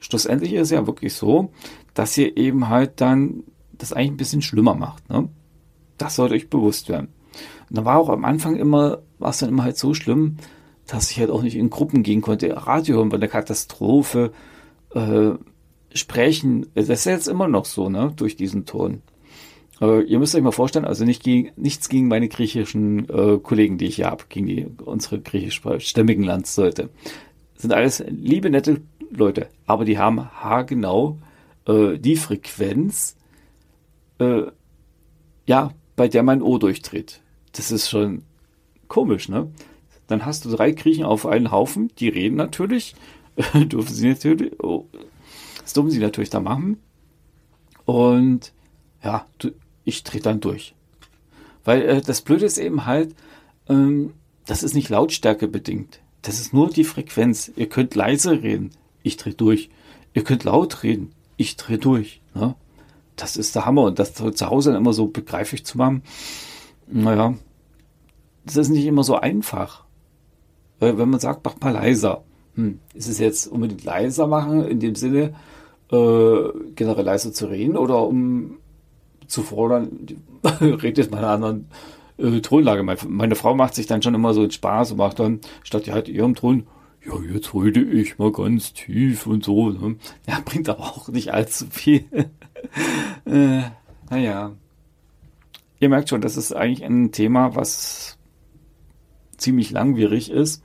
Schlussendlich 0.00 0.54
ist 0.54 0.62
es 0.62 0.70
ja 0.70 0.86
wirklich 0.86 1.12
so, 1.12 1.50
dass 1.94 2.16
ihr 2.16 2.36
eben 2.36 2.68
halt 2.68 3.00
dann 3.00 3.44
das 3.72 3.92
eigentlich 3.92 4.12
ein 4.12 4.16
bisschen 4.16 4.42
schlimmer 4.42 4.74
macht. 4.74 5.08
Ne? 5.08 5.28
Das 5.98 6.16
sollte 6.16 6.34
euch 6.34 6.50
bewusst 6.50 6.88
werden. 6.88 7.08
Und 7.68 7.78
da 7.78 7.84
war 7.84 7.98
auch 7.98 8.08
am 8.08 8.24
Anfang 8.24 8.56
immer, 8.56 8.98
war 9.18 9.30
es 9.30 9.38
dann 9.38 9.48
immer 9.48 9.64
halt 9.64 9.78
so 9.78 9.94
schlimm, 9.94 10.36
dass 10.86 11.10
ich 11.10 11.20
halt 11.20 11.30
auch 11.30 11.42
nicht 11.42 11.56
in 11.56 11.70
Gruppen 11.70 12.02
gehen 12.02 12.20
konnte. 12.20 12.66
Radio 12.66 12.96
hören 12.96 13.10
bei 13.10 13.18
der 13.18 13.28
Katastrophe, 13.28 14.32
äh, 14.94 15.30
sprechen. 15.94 16.66
Das 16.74 16.88
ist 16.88 17.04
jetzt 17.04 17.28
immer 17.28 17.48
noch 17.48 17.64
so, 17.64 17.88
ne, 17.88 18.12
durch 18.16 18.36
diesen 18.36 18.66
Ton. 18.66 19.02
Äh, 19.80 20.02
ihr 20.02 20.18
müsst 20.18 20.34
euch 20.34 20.42
mal 20.42 20.52
vorstellen, 20.52 20.84
also 20.84 21.04
nicht 21.04 21.22
gegen, 21.22 21.50
nichts 21.56 21.88
gegen 21.88 22.08
meine 22.08 22.28
griechischen 22.28 23.08
äh, 23.08 23.38
Kollegen, 23.38 23.78
die 23.78 23.86
ich 23.86 23.96
hier 23.96 24.10
habe, 24.10 24.24
gegen 24.28 24.46
die, 24.46 24.66
unsere 24.84 25.20
griechischstämmigen 25.20 26.24
Landsleute. 26.24 26.90
Sind 27.56 27.72
alles 27.72 28.02
liebe, 28.08 28.50
nette 28.50 28.80
Leute, 29.10 29.48
aber 29.66 29.84
die 29.84 29.98
haben 29.98 30.30
haargenau 30.30 31.18
äh, 31.66 31.98
die 31.98 32.16
Frequenz, 32.16 33.16
äh, 34.18 34.42
ja, 35.46 35.72
bei 35.96 36.08
der 36.08 36.22
mein 36.22 36.42
O 36.42 36.58
durchdreht. 36.58 37.20
Das 37.52 37.70
ist 37.70 37.88
schon 37.88 38.22
komisch, 38.88 39.28
ne? 39.28 39.50
Dann 40.06 40.26
hast 40.26 40.44
du 40.44 40.50
drei 40.50 40.72
Griechen 40.72 41.04
auf 41.04 41.26
einen 41.26 41.50
Haufen, 41.50 41.92
die 41.98 42.08
reden 42.08 42.36
natürlich, 42.36 42.94
dürfen 43.54 43.94
sie 43.94 44.08
natürlich, 44.08 44.52
oh, 44.60 44.86
das 45.62 45.72
dürfen 45.72 45.90
sie 45.90 46.00
natürlich 46.00 46.30
da 46.30 46.40
machen. 46.40 46.78
Und 47.84 48.52
ja, 49.02 49.26
du, 49.38 49.50
ich 49.84 50.04
drehe 50.04 50.20
dann 50.20 50.40
durch. 50.40 50.74
Weil 51.64 51.82
äh, 51.82 52.00
das 52.00 52.22
Blöde 52.22 52.46
ist 52.46 52.58
eben 52.58 52.86
halt, 52.86 53.14
ähm, 53.68 54.14
das 54.46 54.62
ist 54.62 54.74
nicht 54.74 54.88
Lautstärke 54.88 55.48
bedingt. 55.48 56.00
Das 56.22 56.40
ist 56.40 56.52
nur 56.52 56.70
die 56.70 56.84
Frequenz. 56.84 57.50
Ihr 57.56 57.68
könnt 57.68 57.94
leise 57.94 58.42
reden, 58.42 58.70
ich 59.02 59.16
drehe 59.16 59.34
durch. 59.34 59.70
Ihr 60.12 60.24
könnt 60.24 60.44
laut 60.44 60.82
reden, 60.82 61.12
ich 61.40 61.56
drehe 61.56 61.78
durch. 61.78 62.20
Ne? 62.34 62.54
Das 63.16 63.36
ist 63.38 63.54
der 63.54 63.64
Hammer. 63.64 63.84
Und 63.84 63.98
das 63.98 64.12
zu 64.12 64.50
Hause 64.50 64.72
dann 64.72 64.80
immer 64.80 64.92
so 64.92 65.06
begreiflich 65.06 65.64
zu 65.64 65.78
machen, 65.78 66.02
naja, 66.86 67.34
das 68.44 68.56
ist 68.56 68.68
nicht 68.68 68.84
immer 68.84 69.04
so 69.04 69.16
einfach. 69.16 69.84
Weil 70.80 70.98
wenn 70.98 71.08
man 71.08 71.20
sagt, 71.20 71.44
mach 71.44 71.58
mal 71.60 71.72
leiser. 71.72 72.24
Hm, 72.56 72.78
ist 72.92 73.08
es 73.08 73.18
jetzt 73.18 73.46
unbedingt 73.46 73.84
leiser 73.84 74.26
machen, 74.26 74.64
in 74.64 74.80
dem 74.80 74.94
Sinne, 74.94 75.34
äh, 75.90 76.48
generell 76.74 77.04
leiser 77.04 77.32
zu 77.32 77.46
reden 77.46 77.76
oder 77.76 78.06
um 78.06 78.58
zu 79.26 79.42
fordern, 79.42 80.06
redet 80.60 81.10
meine 81.10 81.28
anderen 81.28 81.68
äh, 82.18 82.40
Tonlage. 82.40 82.82
Meine, 82.82 83.34
Frau 83.34 83.54
macht 83.54 83.74
sich 83.74 83.86
dann 83.86 84.02
schon 84.02 84.14
immer 84.14 84.34
so 84.34 84.48
Spaß 84.48 84.92
und 84.92 84.98
macht 84.98 85.20
dann, 85.20 85.40
statt 85.62 85.86
die 85.86 85.92
halt 85.92 86.08
ihrem 86.08 86.34
Ton, 86.34 86.66
ja, 87.06 87.14
jetzt 87.32 87.54
rede 87.54 87.82
ich 87.82 88.18
mal 88.18 88.32
ganz 88.32 88.72
tief 88.72 89.26
und 89.26 89.44
so. 89.44 89.70
Ne? 89.70 89.96
Ja, 90.28 90.40
bringt 90.44 90.68
aber 90.68 90.82
auch 90.82 91.08
nicht 91.08 91.32
allzu 91.32 91.66
viel. 91.70 92.04
äh, 93.24 93.62
naja. 94.10 94.52
Ihr 95.78 95.88
merkt 95.88 96.10
schon, 96.10 96.20
das 96.20 96.36
ist 96.36 96.52
eigentlich 96.52 96.84
ein 96.84 97.10
Thema, 97.10 97.54
was 97.56 98.18
ziemlich 99.38 99.70
langwierig 99.70 100.30
ist. 100.30 100.62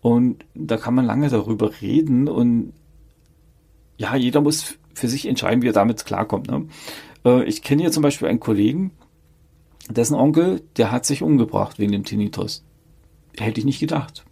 Und 0.00 0.44
da 0.54 0.76
kann 0.76 0.94
man 0.94 1.04
lange 1.04 1.28
darüber 1.28 1.80
reden 1.80 2.28
und 2.28 2.72
ja, 3.96 4.14
jeder 4.14 4.40
muss 4.40 4.76
für 4.92 5.08
sich 5.08 5.26
entscheiden, 5.26 5.62
wie 5.62 5.68
er 5.68 5.72
damit 5.72 6.04
klarkommt. 6.04 6.48
Ne? 6.48 6.66
Äh, 7.24 7.44
ich 7.44 7.62
kenne 7.62 7.82
hier 7.82 7.92
zum 7.92 8.02
Beispiel 8.02 8.28
einen 8.28 8.40
Kollegen, 8.40 8.90
dessen 9.88 10.14
Onkel, 10.14 10.62
der 10.76 10.90
hat 10.92 11.06
sich 11.06 11.22
umgebracht 11.22 11.78
wegen 11.78 11.92
dem 11.92 12.04
Tinnitus. 12.04 12.64
Hätte 13.38 13.60
ich 13.60 13.66
nicht 13.66 13.80
gedacht. 13.80 14.25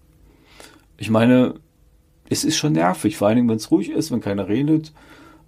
Ich 0.97 1.11
meine, 1.11 1.55
es 2.29 2.45
ist 2.45 2.57
schon 2.57 2.73
nervig, 2.73 3.17
vor 3.17 3.29
allen 3.29 3.37
Dingen, 3.37 3.49
wenn 3.49 3.57
es 3.57 3.71
ruhig 3.71 3.91
ist, 3.91 4.11
wenn 4.11 4.21
keiner 4.21 4.49
redet 4.49 4.93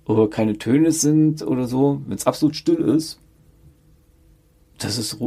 oder 0.05 0.29
keine 0.29 0.59
Töne 0.59 0.93
sind 0.93 1.43
oder 1.43 1.67
so, 1.67 2.03
wenn 2.07 2.17
es 2.17 2.27
absolut 2.27 2.57
still 2.57 2.77
ist. 2.77 3.19
Das 4.79 4.99
ist 4.99 5.19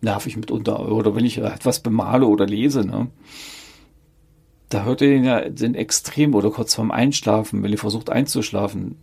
nervig 0.00 0.36
mitunter. 0.36 0.90
Oder 0.90 1.14
wenn 1.14 1.24
ich 1.24 1.38
etwas 1.38 1.80
bemale 1.80 2.26
oder 2.26 2.46
lese, 2.46 2.84
ne? 2.84 3.08
Da 4.70 4.84
hört 4.84 5.00
ihr 5.00 5.16
ja 5.18 5.48
den 5.48 5.74
Extrem 5.74 6.34
oder 6.34 6.50
kurz 6.50 6.74
vorm 6.74 6.90
Einschlafen, 6.90 7.62
wenn 7.62 7.72
ihr 7.72 7.78
versucht 7.78 8.10
einzuschlafen. 8.10 8.96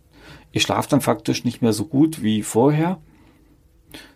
Ihr 0.52 0.60
schlaft 0.60 0.92
dann 0.92 1.00
faktisch 1.00 1.44
nicht 1.44 1.60
mehr 1.60 1.72
so 1.72 1.86
gut 1.86 2.22
wie 2.22 2.42
vorher, 2.42 3.00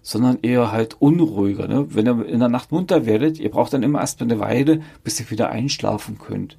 sondern 0.02 0.38
eher 0.42 0.72
halt 0.72 0.96
unruhiger. 1.00 1.68
Ne? 1.68 1.86
Wenn 1.94 2.06
ihr 2.06 2.26
in 2.26 2.40
der 2.40 2.48
Nacht 2.48 2.72
munter 2.72 3.06
werdet, 3.06 3.38
ihr 3.38 3.50
braucht 3.50 3.72
dann 3.72 3.82
immer 3.82 4.00
erst 4.00 4.20
eine 4.22 4.38
Weile, 4.38 4.82
bis 5.04 5.20
ihr 5.20 5.30
wieder 5.30 5.50
einschlafen 5.50 6.18
könnt. 6.18 6.58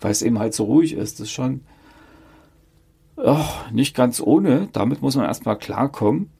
Weil 0.00 0.12
es 0.12 0.22
eben 0.22 0.38
halt 0.38 0.54
so 0.54 0.64
ruhig 0.64 0.94
ist. 0.94 1.20
Das 1.20 1.26
ist 1.26 1.32
schon 1.32 1.62
oh, 3.16 3.44
nicht 3.72 3.96
ganz 3.96 4.20
ohne. 4.20 4.68
Damit 4.72 5.02
muss 5.02 5.16
man 5.16 5.24
erstmal 5.24 5.58
klarkommen. 5.58 6.30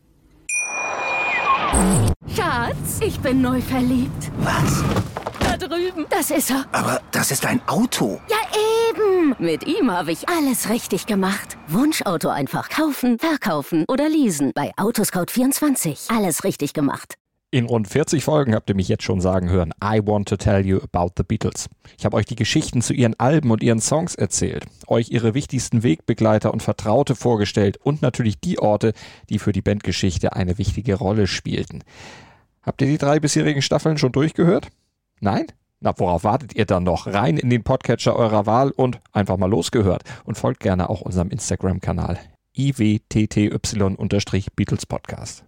Schatz, 2.34 3.00
ich 3.00 3.18
bin 3.20 3.40
neu 3.40 3.60
verliebt. 3.60 4.30
Was? 4.38 4.84
Da 5.40 5.56
drüben. 5.56 6.06
Das 6.10 6.30
ist 6.30 6.50
er. 6.50 6.64
Aber 6.72 7.00
das 7.10 7.30
ist 7.30 7.46
ein 7.46 7.60
Auto. 7.66 8.20
Ja, 8.28 8.36
Mit 9.38 9.66
ihm 9.66 9.90
habe 9.90 10.12
ich 10.12 10.28
alles 10.28 10.70
richtig 10.70 11.06
gemacht. 11.06 11.58
Wunschauto 11.68 12.28
einfach 12.28 12.70
kaufen, 12.70 13.18
verkaufen 13.18 13.84
oder 13.88 14.08
leasen. 14.08 14.52
Bei 14.54 14.72
Autoscout24. 14.76 16.16
Alles 16.16 16.44
richtig 16.44 16.72
gemacht. 16.72 17.14
In 17.50 17.66
rund 17.66 17.88
40 17.88 18.24
Folgen 18.24 18.54
habt 18.54 18.68
ihr 18.68 18.76
mich 18.76 18.88
jetzt 18.88 19.04
schon 19.04 19.20
sagen 19.20 19.48
hören, 19.48 19.72
I 19.82 20.00
want 20.04 20.28
to 20.28 20.36
tell 20.36 20.64
you 20.64 20.80
about 20.82 21.12
the 21.16 21.22
Beatles. 21.22 21.68
Ich 21.98 22.04
habe 22.04 22.16
euch 22.16 22.26
die 22.26 22.36
Geschichten 22.36 22.82
zu 22.82 22.92
ihren 22.92 23.18
Alben 23.18 23.50
und 23.50 23.62
ihren 23.62 23.80
Songs 23.80 24.14
erzählt, 24.14 24.66
euch 24.86 25.10
ihre 25.10 25.32
wichtigsten 25.32 25.82
Wegbegleiter 25.82 26.52
und 26.52 26.62
Vertraute 26.62 27.14
vorgestellt 27.14 27.78
und 27.78 28.02
natürlich 28.02 28.38
die 28.40 28.58
Orte, 28.58 28.92
die 29.30 29.38
für 29.38 29.52
die 29.52 29.62
Bandgeschichte 29.62 30.34
eine 30.34 30.58
wichtige 30.58 30.94
Rolle 30.94 31.26
spielten. 31.26 31.84
Habt 32.62 32.82
ihr 32.82 32.88
die 32.88 32.98
drei 32.98 33.18
bisherigen 33.18 33.62
Staffeln 33.62 33.96
schon 33.96 34.12
durchgehört? 34.12 34.68
Nein? 35.20 35.46
Na, 35.80 35.94
worauf 35.96 36.24
wartet 36.24 36.56
ihr 36.56 36.64
dann 36.64 36.82
noch? 36.82 37.06
Rein 37.06 37.36
in 37.36 37.50
den 37.50 37.62
Podcatcher 37.62 38.16
eurer 38.16 38.46
Wahl 38.46 38.72
und 38.72 38.98
einfach 39.12 39.36
mal 39.36 39.48
losgehört. 39.48 40.02
Und 40.24 40.36
folgt 40.36 40.58
gerne 40.58 40.90
auch 40.90 41.02
unserem 41.02 41.30
Instagram-Kanal 41.30 42.18
iwtty-Beatles 42.56 44.86
Podcast. 44.86 45.44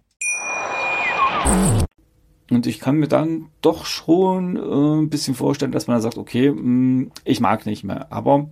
Und 2.49 2.65
ich 2.65 2.79
kann 2.79 2.95
mir 2.95 3.09
dann 3.09 3.49
doch 3.61 3.85
schon 3.85 4.55
äh, 4.55 5.01
ein 5.01 5.09
bisschen 5.09 5.35
vorstellen, 5.35 5.73
dass 5.73 5.87
man 5.87 5.95
dann 5.95 6.03
sagt, 6.03 6.17
okay, 6.17 6.49
mh, 6.49 6.61
mm, 6.61 7.11
ich 7.25 7.41
mag 7.41 7.65
nicht 7.65 7.83
mehr. 7.83 8.09
Aber 8.13 8.49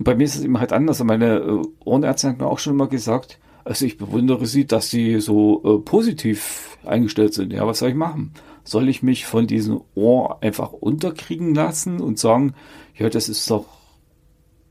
bei 0.00 0.14
mir 0.14 0.24
ist 0.24 0.36
es 0.36 0.44
immer 0.44 0.60
halt 0.60 0.74
anders. 0.74 1.02
Meine 1.02 1.36
äh, 1.36 1.62
Ohrenärztin 1.82 2.32
hat 2.32 2.40
mir 2.40 2.46
auch 2.46 2.58
schon 2.58 2.74
immer 2.74 2.88
gesagt, 2.88 3.38
also 3.64 3.86
ich 3.86 3.96
bewundere 3.96 4.44
sie, 4.44 4.66
dass 4.66 4.90
sie 4.90 5.18
so 5.20 5.62
äh, 5.64 5.78
positiv 5.82 6.76
eingestellt 6.84 7.32
sind. 7.32 7.54
Ja, 7.54 7.66
was 7.66 7.78
soll 7.78 7.88
ich 7.88 7.94
machen? 7.94 8.34
Soll 8.68 8.88
ich 8.88 9.02
mich 9.02 9.26
von 9.26 9.46
diesem 9.46 9.80
Ohr 9.94 10.42
einfach 10.42 10.72
unterkriegen 10.72 11.54
lassen 11.54 12.00
und 12.00 12.18
sagen, 12.18 12.54
ja, 12.96 13.08
das 13.08 13.28
ist 13.28 13.50
doch 13.50 13.66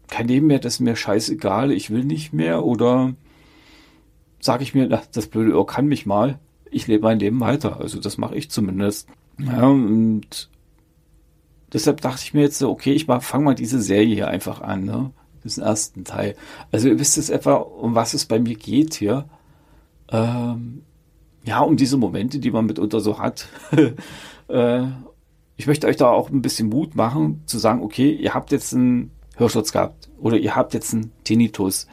kein 0.07 0.27
Leben 0.27 0.47
mehr, 0.47 0.59
das 0.59 0.75
ist 0.75 0.79
mir 0.79 0.95
scheißegal, 0.95 1.71
ich 1.71 1.89
will 1.89 2.03
nicht 2.03 2.33
mehr? 2.33 2.63
Oder 2.63 3.13
sage 4.39 4.63
ich 4.63 4.73
mir, 4.73 4.87
das 4.87 5.27
blöde 5.27 5.57
Ohr 5.57 5.65
kann 5.65 5.87
mich 5.87 6.05
mal 6.05 6.39
ich 6.71 6.87
lebe 6.87 7.03
mein 7.03 7.19
Leben 7.19 7.39
weiter. 7.39 7.79
Also 7.79 7.99
das 7.99 8.17
mache 8.17 8.35
ich 8.35 8.49
zumindest. 8.49 9.07
Ja, 9.39 9.67
und 9.67 10.49
deshalb 11.73 12.01
dachte 12.01 12.21
ich 12.23 12.33
mir 12.33 12.41
jetzt 12.41 12.59
so, 12.59 12.69
okay, 12.69 12.93
ich 12.93 13.05
fange 13.05 13.43
mal 13.43 13.55
diese 13.55 13.81
Serie 13.81 14.15
hier 14.15 14.27
einfach 14.27 14.61
an, 14.61 14.85
ne? 14.85 15.11
Diesen 15.43 15.63
ersten 15.63 16.03
Teil. 16.03 16.35
Also 16.71 16.89
ihr 16.89 16.99
wisst 16.99 17.17
jetzt 17.17 17.29
etwa, 17.29 17.53
um 17.55 17.95
was 17.95 18.13
es 18.13 18.25
bei 18.25 18.39
mir 18.39 18.55
geht 18.55 18.95
hier. 18.95 19.29
Ähm, 20.09 20.83
ja, 21.47 21.61
um 21.61 21.77
diese 21.77 21.95
Momente, 21.97 22.39
die 22.39 22.51
man 22.51 22.65
mitunter 22.65 22.99
so 22.99 23.19
hat. 23.19 23.47
äh, 24.49 24.83
ich 25.55 25.65
möchte 25.65 25.87
euch 25.87 25.95
da 25.95 26.09
auch 26.09 26.29
ein 26.29 26.41
bisschen 26.41 26.67
Mut 26.67 26.95
machen, 26.95 27.41
zu 27.45 27.57
sagen, 27.57 27.81
okay, 27.81 28.11
ihr 28.11 28.33
habt 28.33 28.51
jetzt 28.51 28.73
einen 28.73 29.11
Hörschutz 29.37 29.71
gehabt 29.71 30.09
oder 30.19 30.37
ihr 30.37 30.55
habt 30.55 30.73
jetzt 30.73 30.93
einen 30.93 31.13
Tinnitus, 31.23 31.87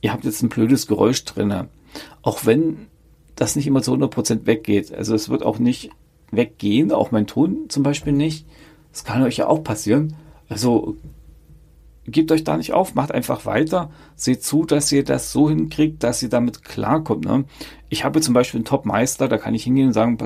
ihr 0.00 0.12
habt 0.12 0.24
jetzt 0.24 0.42
ein 0.42 0.48
blödes 0.48 0.86
Geräusch 0.86 1.24
drinne. 1.24 1.68
Auch 2.22 2.46
wenn 2.46 2.86
das 3.34 3.56
nicht 3.56 3.66
immer 3.66 3.82
zu 3.82 3.92
100% 3.92 4.46
weggeht. 4.46 4.94
Also 4.94 5.14
es 5.14 5.28
wird 5.28 5.42
auch 5.42 5.58
nicht 5.58 5.90
weggehen, 6.30 6.92
auch 6.92 7.10
mein 7.10 7.26
Ton 7.26 7.66
zum 7.68 7.82
Beispiel 7.82 8.12
nicht. 8.12 8.46
Das 8.92 9.02
kann 9.02 9.22
euch 9.22 9.38
ja 9.38 9.48
auch 9.48 9.64
passieren. 9.64 10.14
Also 10.48 10.96
gebt 12.10 12.32
euch 12.32 12.44
da 12.44 12.56
nicht 12.56 12.72
auf, 12.72 12.94
macht 12.94 13.12
einfach 13.12 13.46
weiter, 13.46 13.90
seht 14.16 14.42
zu, 14.42 14.64
dass 14.64 14.90
ihr 14.92 15.04
das 15.04 15.32
so 15.32 15.48
hinkriegt, 15.48 16.02
dass 16.02 16.22
ihr 16.22 16.28
damit 16.28 16.64
klarkommt. 16.64 17.24
Ne? 17.24 17.44
Ich 17.88 18.04
habe 18.04 18.20
zum 18.20 18.34
Beispiel 18.34 18.58
einen 18.58 18.64
Top-Meister, 18.64 19.28
da 19.28 19.38
kann 19.38 19.54
ich 19.54 19.64
hingehen 19.64 19.88
und 19.88 19.92
sagen, 19.92 20.16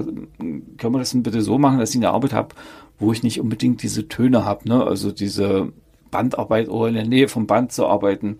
können 0.79 0.95
wir 0.95 0.99
das 0.99 1.11
denn 1.11 1.23
bitte 1.23 1.43
so 1.43 1.59
machen, 1.59 1.79
dass 1.79 1.91
ich 1.91 1.97
eine 1.97 2.11
Arbeit 2.11 2.33
habe, 2.33 2.55
wo 2.99 3.13
ich 3.13 3.23
nicht 3.23 3.41
unbedingt 3.41 3.83
diese 3.83 4.09
Töne 4.09 4.45
habe, 4.45 4.69
ne? 4.69 4.85
also 4.85 5.11
diese 5.11 5.73
Bandarbeit 6.11 6.69
oder 6.69 6.89
in 6.89 6.95
der 6.95 7.07
Nähe 7.07 7.29
vom 7.29 7.47
Band 7.47 7.73
zu 7.73 7.87
arbeiten. 7.87 8.39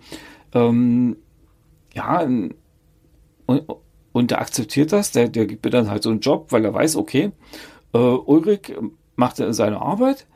Ähm, 0.53 1.17
ja, 1.93 2.21
und, 3.47 3.63
und 4.11 4.31
der 4.31 4.41
akzeptiert 4.41 4.91
das, 4.91 5.11
der, 5.11 5.27
der 5.27 5.45
gibt 5.45 5.65
mir 5.65 5.71
dann 5.71 5.89
halt 5.89 6.03
so 6.03 6.09
einen 6.09 6.21
Job, 6.21 6.51
weil 6.51 6.63
er 6.63 6.73
weiß, 6.73 6.95
okay, 6.95 7.31
äh, 7.93 7.97
Ulrich 7.97 8.73
macht 9.15 9.37
seine 9.37 9.81
Arbeit 9.81 10.27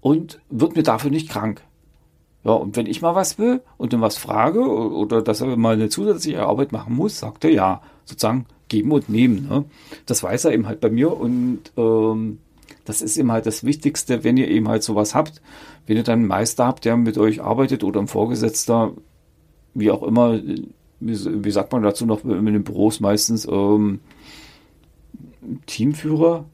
und 0.00 0.40
wird 0.50 0.76
mir 0.76 0.82
dafür 0.82 1.10
nicht 1.10 1.30
krank. 1.30 1.62
Ja, 2.44 2.52
und 2.52 2.76
wenn 2.76 2.86
ich 2.86 3.02
mal 3.02 3.14
was 3.14 3.38
will 3.38 3.60
und 3.78 3.92
dann 3.92 4.00
was 4.00 4.16
frage 4.16 4.60
oder 4.60 5.22
dass 5.22 5.40
er 5.40 5.56
mal 5.56 5.74
eine 5.74 5.88
zusätzliche 5.88 6.44
Arbeit 6.44 6.72
machen 6.72 6.94
muss, 6.94 7.20
sagt 7.20 7.44
er 7.44 7.50
ja, 7.50 7.82
sozusagen 8.04 8.46
geben 8.68 8.90
und 8.90 9.08
nehmen. 9.08 9.46
Ne? 9.48 9.64
Das 10.06 10.22
weiß 10.22 10.46
er 10.46 10.52
eben 10.52 10.66
halt 10.66 10.80
bei 10.80 10.90
mir 10.90 11.16
und 11.16 11.60
ähm, 11.76 12.38
das 12.84 13.00
ist 13.00 13.16
eben 13.16 13.30
halt 13.30 13.46
das 13.46 13.64
Wichtigste, 13.64 14.24
wenn 14.24 14.36
ihr 14.36 14.48
eben 14.48 14.68
halt 14.68 14.82
sowas 14.82 15.14
habt, 15.14 15.40
wenn 15.86 15.96
ihr 15.96 16.02
dann 16.02 16.20
einen 16.20 16.28
Meister 16.28 16.66
habt, 16.66 16.84
der 16.84 16.96
mit 16.96 17.16
euch 17.16 17.42
arbeitet 17.42 17.84
oder 17.84 18.00
ein 18.00 18.08
Vorgesetzter, 18.08 18.92
wie 19.74 19.90
auch 19.90 20.02
immer, 20.02 20.40
wie, 20.42 20.64
wie 21.00 21.50
sagt 21.50 21.72
man 21.72 21.82
dazu 21.82 22.06
noch 22.06 22.24
in 22.24 22.46
den 22.46 22.64
Büros 22.64 22.98
meistens, 22.98 23.46
ähm, 23.46 24.00
Teamführer. 25.66 26.44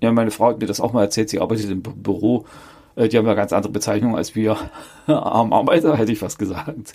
Ja, 0.00 0.12
meine 0.12 0.30
Frau 0.30 0.48
hat 0.48 0.60
mir 0.60 0.66
das 0.66 0.80
auch 0.80 0.92
mal 0.92 1.02
erzählt, 1.02 1.30
sie 1.30 1.40
arbeitet 1.40 1.70
im 1.70 1.82
Büro. 1.82 2.46
Äh, 2.96 3.08
die 3.08 3.18
haben 3.18 3.26
ja 3.26 3.34
ganz 3.34 3.52
andere 3.52 3.72
Bezeichnungen 3.72 4.16
als 4.16 4.34
wir 4.34 4.56
am 5.06 5.52
Arbeiter, 5.52 5.96
hätte 5.96 6.12
ich 6.12 6.18
fast 6.18 6.38
gesagt. 6.38 6.94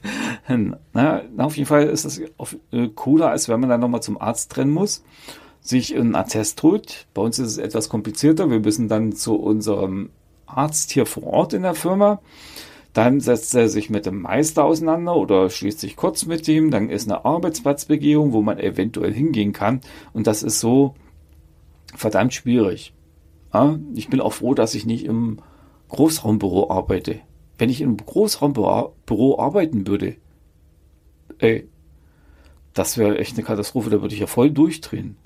Na, 0.94 1.22
auf 1.38 1.58
jeden 1.58 1.68
Fall 1.68 1.84
ist 1.84 2.06
das 2.06 2.20
äh, 2.20 2.90
cooler, 2.96 3.30
als 3.30 3.50
wenn 3.50 3.60
man 3.60 3.70
dann 3.70 3.82
nochmal 3.82 4.02
zum 4.02 4.20
Arzt 4.20 4.52
trennen 4.52 4.72
muss, 4.72 5.04
sich 5.62 5.96
einen 5.96 6.16
Attest 6.16 6.62
holt. 6.64 7.08
Bei 7.14 7.22
uns 7.22 7.40
ist 7.40 7.48
es 7.48 7.58
etwas 7.58 7.90
komplizierter. 7.90 8.50
Wir 8.50 8.60
müssen 8.60 8.88
dann 8.88 9.14
zu 9.14 9.36
unserem 9.36 10.10
Arzt 10.46 10.92
hier 10.92 11.06
vor 11.06 11.24
Ort 11.24 11.54
in 11.54 11.64
der 11.64 11.76
Firma. 11.76 12.22
Dann 12.94 13.20
setzt 13.20 13.54
er 13.54 13.70
sich 13.70 13.90
mit 13.90 14.06
dem 14.06 14.22
Meister 14.22 14.64
auseinander 14.64 15.16
oder 15.16 15.50
schließt 15.50 15.80
sich 15.80 15.96
kurz 15.96 16.26
mit 16.26 16.48
ihm. 16.48 16.72
Dann 16.72 16.90
ist 16.90 17.08
eine 17.08 17.26
Arbeitsplatzbegehung, 17.26 18.32
wo 18.32 18.42
man 18.42 18.58
eventuell 18.58 19.14
hingehen 19.14 19.54
kann. 19.54 19.82
Und 20.14 20.26
das 20.26 20.42
ist 20.42 20.60
so 20.60 20.96
verdammt 21.96 22.34
schwierig. 22.34 22.94
Ja, 23.54 23.78
ich 23.94 24.10
bin 24.10 24.20
auch 24.20 24.34
froh, 24.34 24.54
dass 24.54 24.74
ich 24.74 24.86
nicht 24.86 25.06
im 25.06 25.40
Großraumbüro 25.90 26.70
arbeite. 26.70 27.20
Wenn 27.58 27.70
ich 27.70 27.82
im 27.82 27.98
Großraumbüro 27.98 29.40
arbeiten 29.40 29.88
würde, 29.88 30.16
ey, 31.40 31.68
das 32.74 32.98
wäre 32.98 33.18
echt 33.18 33.36
eine 33.36 33.46
Katastrophe, 33.46 33.90
da 33.90 34.02
würde 34.02 34.14
ich 34.14 34.22
ja 34.22 34.28
voll 34.28 34.52
durchdrehen. 34.52 35.18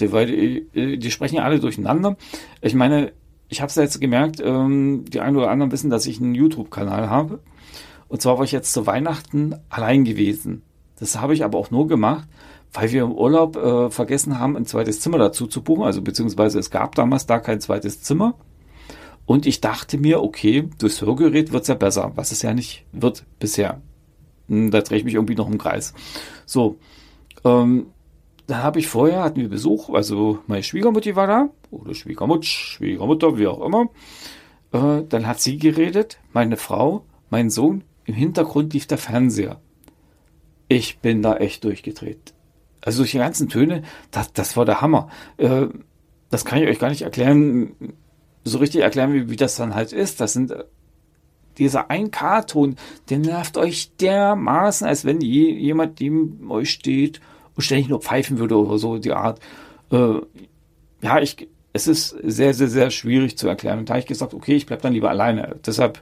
Weil 0.00 0.26
die, 0.26 0.66
äh, 0.74 0.96
die 0.96 1.10
sprechen 1.10 1.36
ja 1.36 1.44
alle 1.44 1.60
durcheinander. 1.60 2.16
Ich 2.62 2.74
meine, 2.74 3.12
ich 3.48 3.60
habe 3.60 3.68
es 3.68 3.74
jetzt 3.74 4.00
gemerkt, 4.00 4.40
ähm, 4.42 5.04
die 5.06 5.20
einen 5.20 5.36
oder 5.36 5.50
anderen 5.50 5.72
wissen, 5.72 5.90
dass 5.90 6.06
ich 6.06 6.20
einen 6.20 6.34
YouTube-Kanal 6.34 7.10
habe. 7.10 7.40
Und 8.08 8.22
zwar 8.22 8.38
war 8.38 8.44
ich 8.44 8.52
jetzt 8.52 8.72
zu 8.72 8.86
Weihnachten 8.86 9.54
allein 9.68 10.04
gewesen. 10.04 10.62
Das 10.98 11.20
habe 11.20 11.34
ich 11.34 11.44
aber 11.44 11.58
auch 11.58 11.70
nur 11.70 11.86
gemacht, 11.86 12.28
weil 12.72 12.90
wir 12.92 13.02
im 13.02 13.12
Urlaub 13.12 13.56
äh, 13.56 13.90
vergessen 13.90 14.38
haben, 14.38 14.56
ein 14.56 14.66
zweites 14.66 15.00
Zimmer 15.00 15.18
dazu 15.18 15.46
zu 15.46 15.62
buchen. 15.62 15.84
Also 15.84 16.02
beziehungsweise 16.02 16.58
es 16.58 16.70
gab 16.70 16.94
damals 16.94 17.26
da 17.26 17.38
kein 17.38 17.60
zweites 17.60 18.02
Zimmer. 18.02 18.34
Und 19.30 19.46
ich 19.46 19.60
dachte 19.60 19.96
mir, 19.96 20.24
okay, 20.24 20.68
durchs 20.80 21.02
Hörgerät 21.02 21.52
wird's 21.52 21.68
ja 21.68 21.76
besser, 21.76 22.10
was 22.16 22.32
es 22.32 22.42
ja 22.42 22.52
nicht 22.52 22.84
wird 22.90 23.24
bisher. 23.38 23.80
Hm, 24.48 24.72
da 24.72 24.80
drehe 24.80 24.98
ich 24.98 25.04
mich 25.04 25.14
irgendwie 25.14 25.36
noch 25.36 25.48
im 25.48 25.56
Kreis. 25.56 25.94
So, 26.46 26.80
ähm, 27.44 27.86
dann 28.48 28.64
habe 28.64 28.80
ich 28.80 28.88
vorher, 28.88 29.22
hatten 29.22 29.40
wir 29.40 29.48
Besuch, 29.48 29.88
also 29.90 30.40
meine 30.48 30.64
Schwiegermutti 30.64 31.14
war 31.14 31.28
da, 31.28 31.50
oder 31.70 31.94
Schwiegermutsch, 31.94 32.74
Schwiegermutter, 32.74 33.38
wie 33.38 33.46
auch 33.46 33.64
immer. 33.64 33.90
Äh, 34.72 35.04
dann 35.08 35.28
hat 35.28 35.40
sie 35.40 35.58
geredet, 35.58 36.18
meine 36.32 36.56
Frau, 36.56 37.04
mein 37.30 37.50
Sohn, 37.50 37.84
im 38.06 38.16
Hintergrund 38.16 38.74
lief 38.74 38.88
der 38.88 38.98
Fernseher. 38.98 39.60
Ich 40.66 40.98
bin 40.98 41.22
da 41.22 41.36
echt 41.36 41.62
durchgedreht. 41.62 42.34
Also 42.80 43.02
durch 43.02 43.12
die 43.12 43.18
ganzen 43.18 43.48
Töne, 43.48 43.82
das, 44.10 44.32
das 44.32 44.56
war 44.56 44.64
der 44.64 44.80
Hammer. 44.80 45.08
Äh, 45.36 45.68
das 46.30 46.44
kann 46.44 46.60
ich 46.60 46.68
euch 46.68 46.80
gar 46.80 46.90
nicht 46.90 47.02
erklären, 47.02 47.76
so 48.44 48.58
richtig 48.58 48.82
erklären, 48.82 49.12
wie, 49.12 49.30
wie 49.30 49.36
das 49.36 49.56
dann 49.56 49.74
halt 49.74 49.92
ist. 49.92 50.20
Das 50.20 50.32
sind 50.32 50.50
äh, 50.50 50.64
dieser 51.58 51.90
1K-Ton, 51.90 52.76
der 53.08 53.18
nervt 53.18 53.56
euch 53.56 53.92
dermaßen, 53.96 54.86
als 54.86 55.04
wenn 55.04 55.20
je, 55.20 55.52
jemand 55.52 56.00
neben 56.00 56.50
euch 56.50 56.70
steht 56.70 57.20
und 57.54 57.62
ständig 57.62 57.88
nur 57.88 58.00
pfeifen 58.00 58.38
würde 58.38 58.56
oder 58.56 58.78
so, 58.78 58.98
die 58.98 59.12
Art. 59.12 59.40
Äh, 59.90 60.14
ja, 61.02 61.20
ich, 61.20 61.48
es 61.72 61.86
ist 61.86 62.16
sehr, 62.22 62.54
sehr, 62.54 62.68
sehr 62.68 62.90
schwierig 62.90 63.38
zu 63.38 63.48
erklären. 63.48 63.78
Und 63.78 63.88
da 63.88 63.94
habe 63.94 64.00
ich 64.00 64.06
gesagt, 64.06 64.34
okay, 64.34 64.56
ich 64.56 64.66
bleibe 64.66 64.82
dann 64.82 64.92
lieber 64.92 65.10
alleine. 65.10 65.56
Deshalb, 65.64 66.00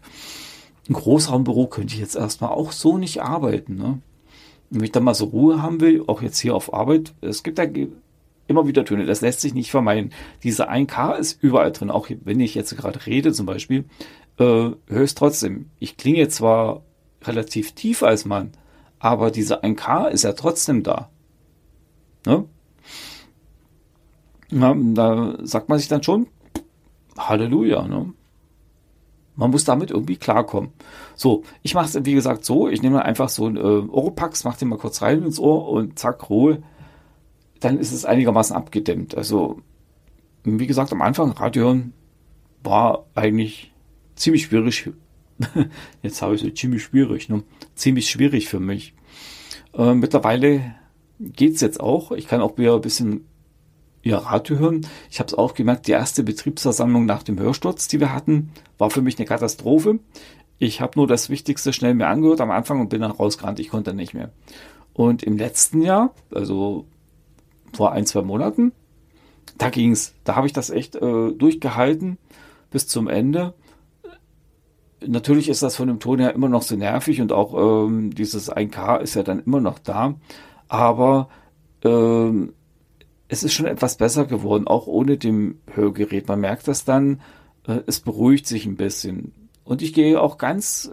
ein 0.88 0.94
Großraumbüro 0.94 1.66
könnte 1.66 1.94
ich 1.94 2.00
jetzt 2.00 2.16
erstmal 2.16 2.50
auch 2.50 2.72
so 2.72 2.96
nicht 2.96 3.22
arbeiten. 3.22 3.76
Ne? 3.76 4.00
Wenn 4.70 4.84
ich 4.84 4.92
dann 4.92 5.04
mal 5.04 5.14
so 5.14 5.26
Ruhe 5.26 5.62
haben 5.62 5.80
will, 5.80 6.04
auch 6.06 6.22
jetzt 6.22 6.38
hier 6.38 6.54
auf 6.54 6.72
Arbeit, 6.72 7.14
es 7.20 7.42
gibt 7.42 7.58
da 7.58 7.66
immer 8.48 8.66
wieder 8.66 8.84
Töne, 8.84 9.06
das 9.06 9.20
lässt 9.20 9.40
sich 9.40 9.54
nicht 9.54 9.70
vermeiden. 9.70 10.12
Diese 10.42 10.68
1K 10.68 11.16
ist 11.16 11.42
überall 11.42 11.70
drin, 11.70 11.90
auch 11.90 12.08
wenn 12.24 12.40
ich 12.40 12.54
jetzt 12.54 12.76
gerade 12.76 13.06
rede 13.06 13.32
zum 13.32 13.46
Beispiel, 13.46 13.84
äh, 14.38 14.70
höre 14.86 15.04
ich 15.04 15.14
trotzdem. 15.14 15.70
Ich 15.78 15.96
klinge 15.96 16.28
zwar 16.28 16.82
relativ 17.22 17.72
tief 17.72 18.02
als 18.02 18.24
Mann, 18.24 18.52
aber 18.98 19.30
diese 19.30 19.62
1K 19.62 20.08
ist 20.08 20.24
ja 20.24 20.32
trotzdem 20.32 20.82
da. 20.82 21.10
Ne? 22.26 22.44
Na, 24.50 24.74
da 24.74 25.36
sagt 25.42 25.68
man 25.68 25.78
sich 25.78 25.88
dann 25.88 26.02
schon, 26.02 26.26
Halleluja, 27.18 27.86
ne? 27.86 28.12
Man 29.36 29.52
muss 29.52 29.64
damit 29.64 29.92
irgendwie 29.92 30.16
klarkommen. 30.16 30.72
So, 31.14 31.44
ich 31.62 31.74
mache 31.74 31.86
es 31.86 32.04
wie 32.04 32.14
gesagt 32.14 32.44
so, 32.44 32.68
ich 32.68 32.82
nehme 32.82 33.04
einfach 33.04 33.28
so 33.28 33.46
ein 33.46 33.56
äh, 33.56 33.60
Oropax, 33.60 34.42
mache 34.42 34.58
den 34.58 34.68
mal 34.68 34.78
kurz 34.78 35.00
rein 35.00 35.22
ins 35.22 35.38
Ohr 35.38 35.68
und 35.68 35.96
zack, 35.96 36.28
Ruhe. 36.28 36.62
Dann 37.60 37.78
ist 37.78 37.92
es 37.92 38.04
einigermaßen 38.04 38.54
abgedämmt. 38.54 39.16
Also, 39.16 39.60
wie 40.44 40.66
gesagt, 40.66 40.92
am 40.92 41.02
Anfang 41.02 41.32
Radio 41.32 41.64
hören 41.64 41.92
war 42.62 43.06
eigentlich 43.14 43.72
ziemlich 44.16 44.44
schwierig. 44.44 44.90
Jetzt 46.02 46.22
habe 46.22 46.34
ich 46.34 46.40
so 46.40 46.50
ziemlich 46.50 46.82
schwierig, 46.82 47.28
ne? 47.28 47.42
Ziemlich 47.74 48.10
schwierig 48.10 48.48
für 48.48 48.60
mich. 48.60 48.94
Äh, 49.74 49.94
mittlerweile 49.94 50.74
geht's 51.20 51.60
jetzt 51.60 51.80
auch. 51.80 52.12
Ich 52.12 52.28
kann 52.28 52.40
auch 52.40 52.58
wieder 52.58 52.74
ein 52.74 52.80
bisschen 52.80 53.26
ja, 54.02 54.18
Radio 54.18 54.58
hören. 54.58 54.86
Ich 55.10 55.18
habe 55.18 55.28
es 55.28 55.34
auch 55.34 55.54
gemerkt, 55.54 55.86
die 55.86 55.92
erste 55.92 56.22
Betriebsversammlung 56.22 57.06
nach 57.06 57.22
dem 57.22 57.38
Hörsturz, 57.38 57.88
die 57.88 58.00
wir 58.00 58.12
hatten, 58.12 58.50
war 58.78 58.90
für 58.90 59.02
mich 59.02 59.18
eine 59.18 59.26
Katastrophe. 59.26 59.98
Ich 60.58 60.80
habe 60.80 60.92
nur 60.96 61.06
das 61.06 61.30
Wichtigste 61.30 61.72
schnell 61.72 61.94
mir 61.94 62.06
angehört 62.08 62.40
am 62.40 62.50
Anfang 62.50 62.80
und 62.80 62.88
bin 62.88 63.00
dann 63.00 63.10
rausgerannt. 63.10 63.60
Ich 63.60 63.70
konnte 63.70 63.94
nicht 63.94 64.14
mehr. 64.14 64.32
Und 64.92 65.22
im 65.22 65.36
letzten 65.36 65.82
Jahr, 65.82 66.14
also 66.32 66.86
vor 67.72 67.92
ein, 67.92 68.06
zwei 68.06 68.22
Monaten, 68.22 68.72
da 69.56 69.70
ging's. 69.70 70.14
Da 70.24 70.36
habe 70.36 70.46
ich 70.46 70.52
das 70.52 70.70
echt 70.70 70.96
äh, 70.96 71.32
durchgehalten 71.32 72.18
bis 72.70 72.86
zum 72.86 73.08
Ende. 73.08 73.54
Natürlich 75.06 75.48
ist 75.48 75.62
das 75.62 75.76
von 75.76 75.88
dem 75.88 76.00
Ton 76.00 76.18
her 76.18 76.34
immer 76.34 76.48
noch 76.48 76.62
so 76.62 76.76
nervig 76.76 77.20
und 77.20 77.32
auch 77.32 77.86
ähm, 77.86 78.14
dieses 78.14 78.52
1K 78.52 79.00
ist 79.00 79.14
ja 79.14 79.22
dann 79.22 79.40
immer 79.40 79.60
noch 79.60 79.78
da. 79.78 80.14
Aber 80.68 81.28
ähm, 81.84 82.52
es 83.28 83.42
ist 83.42 83.52
schon 83.52 83.66
etwas 83.66 83.96
besser 83.96 84.24
geworden, 84.24 84.66
auch 84.66 84.86
ohne 84.86 85.16
dem 85.18 85.60
Hörgerät. 85.66 86.28
Man 86.28 86.40
merkt 86.40 86.66
das 86.66 86.84
dann, 86.84 87.20
äh, 87.66 87.80
es 87.86 88.00
beruhigt 88.00 88.46
sich 88.46 88.66
ein 88.66 88.76
bisschen. 88.76 89.32
Und 89.64 89.82
ich 89.82 89.92
gehe 89.92 90.20
auch 90.20 90.38
ganz, 90.38 90.90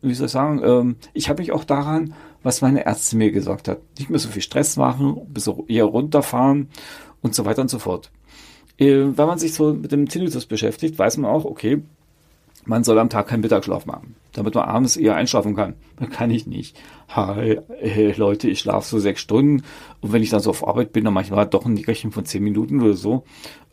wie 0.00 0.14
soll 0.14 0.26
ich 0.26 0.32
sagen, 0.32 0.60
ähm, 0.64 0.96
ich 1.12 1.28
habe 1.28 1.42
mich 1.42 1.52
auch 1.52 1.64
daran, 1.64 2.14
was 2.42 2.62
meine 2.62 2.86
Ärzte 2.86 3.16
mir 3.16 3.30
gesagt 3.30 3.68
hat. 3.68 3.78
Nicht 3.98 4.10
mehr 4.10 4.18
so 4.18 4.28
viel 4.28 4.42
Stress 4.42 4.76
machen, 4.76 5.20
bis 5.28 5.50
eher 5.68 5.84
runterfahren 5.84 6.68
und 7.22 7.34
so 7.34 7.44
weiter 7.44 7.62
und 7.62 7.70
so 7.70 7.78
fort. 7.78 8.10
Äh, 8.78 9.16
wenn 9.16 9.26
man 9.26 9.38
sich 9.38 9.54
so 9.54 9.74
mit 9.74 9.92
dem 9.92 10.08
Tinnitus 10.08 10.46
beschäftigt, 10.46 10.98
weiß 10.98 11.18
man 11.18 11.30
auch, 11.30 11.44
okay, 11.44 11.82
man 12.64 12.84
soll 12.84 12.98
am 12.98 13.08
Tag 13.08 13.28
keinen 13.28 13.40
Mittagsschlaf 13.40 13.86
machen, 13.86 14.14
damit 14.32 14.54
man 14.54 14.68
abends 14.68 14.96
eher 14.96 15.16
einschlafen 15.16 15.54
kann. 15.54 15.74
Das 15.96 16.10
kann 16.10 16.30
ich 16.30 16.46
nicht. 16.46 16.78
Hi, 17.08 17.60
hey, 17.78 18.12
Leute, 18.16 18.48
ich 18.48 18.60
schlafe 18.60 18.88
so 18.88 18.98
sechs 18.98 19.20
Stunden 19.20 19.62
und 20.00 20.12
wenn 20.12 20.22
ich 20.22 20.30
dann 20.30 20.40
so 20.40 20.50
auf 20.50 20.66
Arbeit 20.66 20.92
bin, 20.92 21.04
dann 21.04 21.12
manchmal 21.12 21.46
doch 21.46 21.66
ein 21.66 21.74
Nickerchen 21.74 22.10
von 22.10 22.24
zehn 22.24 22.42
Minuten 22.42 22.80
oder 22.80 22.94
so. 22.94 23.24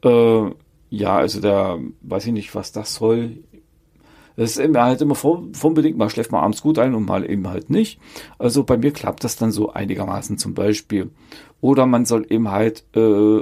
Äh, 0.03 0.51
ja, 0.89 1.17
also 1.17 1.39
da 1.39 1.77
weiß 2.01 2.27
ich 2.27 2.33
nicht, 2.33 2.53
was 2.53 2.74
das 2.74 2.95
soll. 2.95 3.38
Das 4.38 4.51
ist 4.51 4.60
immer 4.60 4.84
halt 4.84 5.01
immer 5.01 5.15
vorbedingt, 5.15 5.98
mal 5.98 6.10
schläft 6.10 6.32
man 6.32 6.44
abends 6.44 6.62
gut 6.62 6.79
ein 6.79 6.96
und 6.96 7.06
mal 7.06 7.29
eben 7.29 7.50
halt 7.50 7.70
nicht. 7.70 8.00
Also 8.39 8.63
bei 8.63 8.77
mir 8.77 8.91
klappt 8.91 9.24
das 9.25 9.36
dann 9.36 9.51
so 9.51 9.74
einigermaßen 9.74 10.38
zum 10.38 10.53
Beispiel. 10.53 11.10
Oder 11.60 11.86
man 11.86 12.06
soll 12.06 12.25
eben 12.29 12.50
halt 12.50 12.86
äh, 12.96 13.41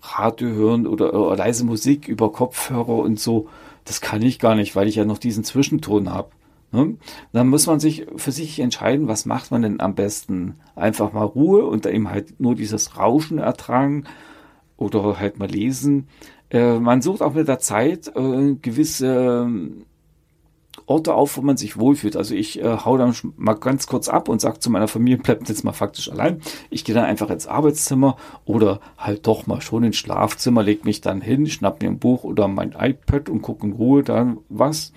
Radio 0.00 0.48
hören 0.48 0.86
oder, 0.86 1.12
oder 1.12 1.36
leise 1.36 1.64
Musik 1.64 2.08
über 2.08 2.32
Kopfhörer 2.32 2.96
und 2.96 3.20
so 3.20 3.48
das 3.86 4.00
kann 4.00 4.20
ich 4.20 4.38
gar 4.38 4.54
nicht, 4.54 4.76
weil 4.76 4.88
ich 4.88 4.96
ja 4.96 5.04
noch 5.04 5.18
diesen 5.18 5.44
Zwischenton 5.44 6.12
habe. 6.12 6.30
Ne? 6.72 6.96
Dann 7.32 7.48
muss 7.48 7.66
man 7.66 7.80
sich 7.80 8.06
für 8.16 8.32
sich 8.32 8.58
entscheiden, 8.58 9.08
was 9.08 9.24
macht 9.24 9.50
man 9.50 9.62
denn 9.62 9.80
am 9.80 9.94
besten? 9.94 10.56
Einfach 10.74 11.12
mal 11.12 11.24
Ruhe 11.24 11.64
und 11.64 11.86
eben 11.86 12.10
halt 12.10 12.38
nur 12.40 12.56
dieses 12.56 12.98
Rauschen 12.98 13.38
ertragen 13.38 14.04
oder 14.76 15.18
halt 15.18 15.38
mal 15.38 15.48
lesen. 15.48 16.08
Äh, 16.50 16.78
man 16.80 17.00
sucht 17.00 17.22
auch 17.22 17.34
mit 17.34 17.48
der 17.48 17.60
Zeit 17.60 18.08
äh, 18.16 18.56
gewisse 18.60 19.48
Orte 20.86 21.14
auf, 21.14 21.36
wo 21.36 21.42
man 21.42 21.56
sich 21.56 21.76
wohlfühlt. 21.78 22.16
Also 22.16 22.34
ich 22.34 22.62
äh, 22.62 22.78
hau 22.84 22.96
dann 22.96 23.14
mal 23.36 23.54
ganz 23.54 23.88
kurz 23.88 24.08
ab 24.08 24.28
und 24.28 24.40
sage 24.40 24.60
zu 24.60 24.70
meiner 24.70 24.88
Familie, 24.88 25.18
bleibt 25.18 25.48
jetzt 25.48 25.64
mal 25.64 25.72
faktisch 25.72 26.10
allein. 26.10 26.40
Ich 26.70 26.84
gehe 26.84 26.94
dann 26.94 27.04
einfach 27.04 27.28
ins 27.28 27.48
Arbeitszimmer 27.48 28.16
oder 28.44 28.80
halt 28.96 29.26
doch 29.26 29.46
mal 29.46 29.60
schon 29.60 29.82
ins 29.82 29.96
Schlafzimmer, 29.96 30.62
leg 30.62 30.84
mich 30.84 31.00
dann 31.00 31.20
hin, 31.20 31.46
schnapp 31.48 31.82
mir 31.82 31.88
ein 31.88 31.98
Buch 31.98 32.22
oder 32.22 32.46
mein 32.46 32.72
iPad 32.78 33.28
und 33.28 33.42
gucke 33.42 33.66
in 33.66 33.72
Ruhe 33.72 34.04
dann 34.04 34.38
was. 34.48 34.92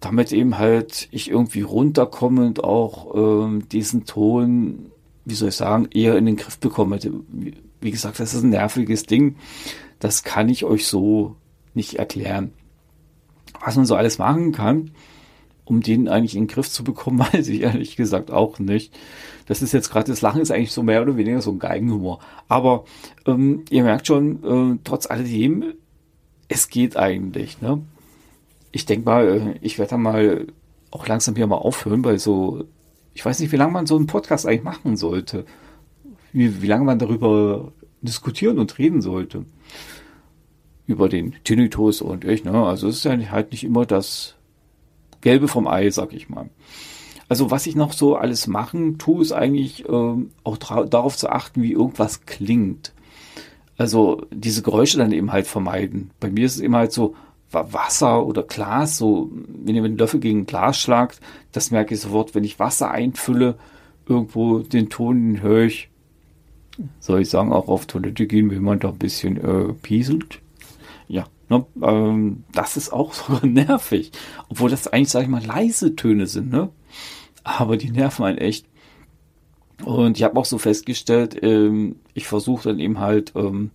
Damit 0.00 0.32
eben 0.32 0.58
halt 0.58 1.08
ich 1.10 1.30
irgendwie 1.30 1.62
runterkomme 1.62 2.46
und 2.46 2.62
auch 2.62 3.14
ähm, 3.14 3.68
diesen 3.70 4.04
Ton, 4.04 4.92
wie 5.24 5.34
soll 5.34 5.48
ich 5.48 5.56
sagen, 5.56 5.88
eher 5.92 6.16
in 6.18 6.26
den 6.26 6.36
Griff 6.36 6.58
bekomme. 6.58 7.00
Wie 7.80 7.90
gesagt, 7.90 8.20
das 8.20 8.34
ist 8.34 8.42
ein 8.42 8.50
nerviges 8.50 9.04
Ding. 9.04 9.36
Das 9.98 10.22
kann 10.22 10.48
ich 10.50 10.64
euch 10.64 10.86
so 10.86 11.34
nicht 11.74 11.94
erklären 11.94 12.52
was 13.64 13.76
man 13.76 13.86
so 13.86 13.94
alles 13.94 14.18
machen 14.18 14.52
kann, 14.52 14.90
um 15.64 15.80
den 15.82 16.08
eigentlich 16.08 16.34
in 16.34 16.44
den 16.44 16.48
Griff 16.48 16.68
zu 16.68 16.84
bekommen, 16.84 17.18
weiß 17.32 17.48
ich 17.48 17.62
ehrlich 17.62 17.96
gesagt 17.96 18.30
auch 18.30 18.58
nicht. 18.58 18.96
Das 19.46 19.62
ist 19.62 19.72
jetzt 19.72 19.90
gerade, 19.90 20.10
das 20.10 20.20
Lachen 20.20 20.40
ist 20.40 20.50
eigentlich 20.50 20.72
so 20.72 20.82
mehr 20.82 21.02
oder 21.02 21.16
weniger 21.16 21.40
so 21.40 21.52
ein 21.52 21.58
Geigenhumor. 21.58 22.20
Aber 22.48 22.84
ähm, 23.26 23.64
ihr 23.70 23.82
merkt 23.82 24.06
schon, 24.06 24.44
äh, 24.44 24.78
trotz 24.84 25.06
alledem, 25.06 25.74
es 26.48 26.68
geht 26.68 26.96
eigentlich. 26.96 27.60
Ne? 27.60 27.82
Ich 28.72 28.86
denke 28.86 29.04
mal, 29.04 29.28
äh, 29.28 29.54
ich 29.60 29.78
werde 29.78 29.90
da 29.90 29.96
mal 29.96 30.46
auch 30.90 31.06
langsam 31.06 31.36
hier 31.36 31.46
mal 31.46 31.56
aufhören, 31.56 32.04
weil 32.04 32.18
so, 32.18 32.64
ich 33.14 33.24
weiß 33.24 33.40
nicht, 33.40 33.52
wie 33.52 33.56
lange 33.56 33.72
man 33.72 33.86
so 33.86 33.96
einen 33.96 34.06
Podcast 34.06 34.46
eigentlich 34.46 34.64
machen 34.64 34.96
sollte. 34.96 35.44
Wie, 36.32 36.62
wie 36.62 36.66
lange 36.66 36.84
man 36.84 36.98
darüber 36.98 37.72
diskutieren 38.02 38.58
und 38.58 38.78
reden 38.78 39.00
sollte 39.00 39.44
über 40.88 41.08
den 41.08 41.34
Tinnitus 41.44 42.02
und 42.02 42.24
ich, 42.24 42.44
ne? 42.44 42.66
Also 42.66 42.88
es 42.88 42.96
ist 42.96 43.04
ja 43.04 43.16
halt 43.30 43.52
nicht 43.52 43.62
immer 43.62 43.86
das 43.86 44.34
Gelbe 45.20 45.46
vom 45.46 45.68
Ei, 45.68 45.90
sag 45.90 46.12
ich 46.12 46.28
mal. 46.28 46.48
Also 47.28 47.50
was 47.50 47.66
ich 47.66 47.76
noch 47.76 47.92
so 47.92 48.16
alles 48.16 48.46
machen 48.46 48.98
tue, 48.98 49.22
ist 49.22 49.32
eigentlich 49.32 49.86
ähm, 49.88 50.30
auch 50.42 50.56
darauf 50.56 51.16
zu 51.16 51.28
achten, 51.28 51.62
wie 51.62 51.72
irgendwas 51.72 52.24
klingt. 52.24 52.92
Also 53.76 54.22
diese 54.32 54.62
Geräusche 54.62 54.98
dann 54.98 55.12
eben 55.12 55.30
halt 55.30 55.46
vermeiden. 55.46 56.10
Bei 56.20 56.30
mir 56.30 56.46
ist 56.46 56.56
es 56.56 56.60
eben 56.62 56.74
halt 56.74 56.90
so, 56.92 57.14
Wasser 57.50 58.26
oder 58.26 58.42
Glas, 58.42 58.98
so, 58.98 59.30
wenn 59.32 59.74
ihr 59.74 59.82
mit 59.82 59.90
einem 59.90 59.98
Löffel 59.98 60.20
gegen 60.20 60.44
Glas 60.44 60.78
schlagt, 60.78 61.20
das 61.52 61.70
merke 61.70 61.94
ich 61.94 62.00
sofort, 62.00 62.34
wenn 62.34 62.44
ich 62.44 62.58
Wasser 62.58 62.90
einfülle, 62.90 63.56
irgendwo 64.06 64.58
den 64.58 64.90
Ton 64.90 65.40
höre 65.40 65.64
ich, 65.64 65.88
soll 67.00 67.22
ich 67.22 67.30
sagen, 67.30 67.52
auch 67.52 67.68
auf 67.68 67.86
Toilette 67.86 68.26
gehen, 68.26 68.50
wenn 68.50 68.62
man 68.62 68.80
da 68.80 68.88
ein 68.88 68.98
bisschen 68.98 69.36
äh, 69.38 69.72
pieselt. 69.72 70.40
Ne, 71.48 71.64
ähm, 71.82 72.44
das 72.52 72.76
ist 72.76 72.92
auch 72.92 73.12
so 73.14 73.38
nervig. 73.46 74.12
Obwohl 74.48 74.70
das 74.70 74.88
eigentlich, 74.88 75.10
sag 75.10 75.22
ich 75.22 75.28
mal, 75.28 75.44
leise 75.44 75.96
Töne 75.96 76.26
sind, 76.26 76.50
ne? 76.50 76.70
Aber 77.44 77.76
die 77.76 77.90
nerven 77.90 78.24
einen 78.24 78.38
echt. 78.38 78.66
Und 79.84 80.18
ich 80.18 80.24
habe 80.24 80.38
auch 80.38 80.44
so 80.44 80.58
festgestellt, 80.58 81.38
ähm, 81.42 81.96
ich 82.12 82.26
versuche 82.26 82.68
dann 82.68 82.80
eben 82.80 82.98
halt, 82.98 83.32
ähm, 83.36 83.70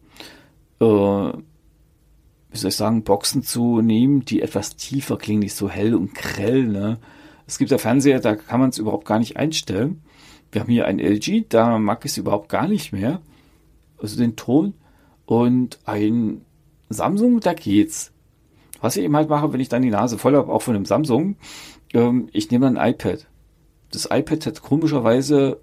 äh, 0.79 0.85
wie 0.85 2.57
soll 2.57 2.69
ich 2.69 2.75
sagen, 2.75 3.03
Boxen 3.03 3.41
zu 3.41 3.81
nehmen, 3.81 4.25
die 4.25 4.41
etwas 4.41 4.75
tiefer 4.75 5.17
klingen, 5.17 5.39
nicht 5.39 5.55
so 5.55 5.69
hell 5.69 5.95
und 5.95 6.13
grell, 6.13 6.67
ne? 6.67 6.99
Es 7.47 7.57
gibt 7.57 7.71
ja 7.71 7.77
Fernseher, 7.77 8.19
da 8.19 8.35
kann 8.35 8.59
man 8.59 8.69
es 8.69 8.77
überhaupt 8.77 9.05
gar 9.05 9.19
nicht 9.19 9.37
einstellen. 9.37 10.01
Wir 10.51 10.61
haben 10.61 10.71
hier 10.71 10.85
ein 10.85 10.99
LG, 10.99 11.45
da 11.49 11.77
mag 11.79 12.05
ich 12.05 12.11
es 12.11 12.17
überhaupt 12.17 12.47
gar 12.47 12.67
nicht 12.67 12.93
mehr. 12.93 13.21
Also 13.97 14.17
den 14.17 14.35
Ton. 14.35 14.75
Und 15.25 15.79
ein 15.85 16.41
Samsung, 16.89 17.39
da 17.39 17.53
geht's. 17.53 18.11
Was 18.81 18.97
ich 18.97 19.03
eben 19.03 19.15
halt 19.15 19.29
mache, 19.29 19.53
wenn 19.53 19.59
ich 19.59 19.69
dann 19.69 19.81
die 19.81 19.89
Nase 19.89 20.17
voll 20.17 20.35
habe, 20.35 20.51
auch 20.51 20.61
von 20.61 20.75
einem 20.75 20.85
Samsung, 20.85 21.37
ähm, 21.93 22.27
ich 22.33 22.51
nehme 22.51 22.65
dann 22.65 22.77
ein 22.77 22.93
iPad. 22.93 23.27
Das 23.91 24.09
iPad 24.11 24.45
hat 24.45 24.61
komischerweise 24.61 25.59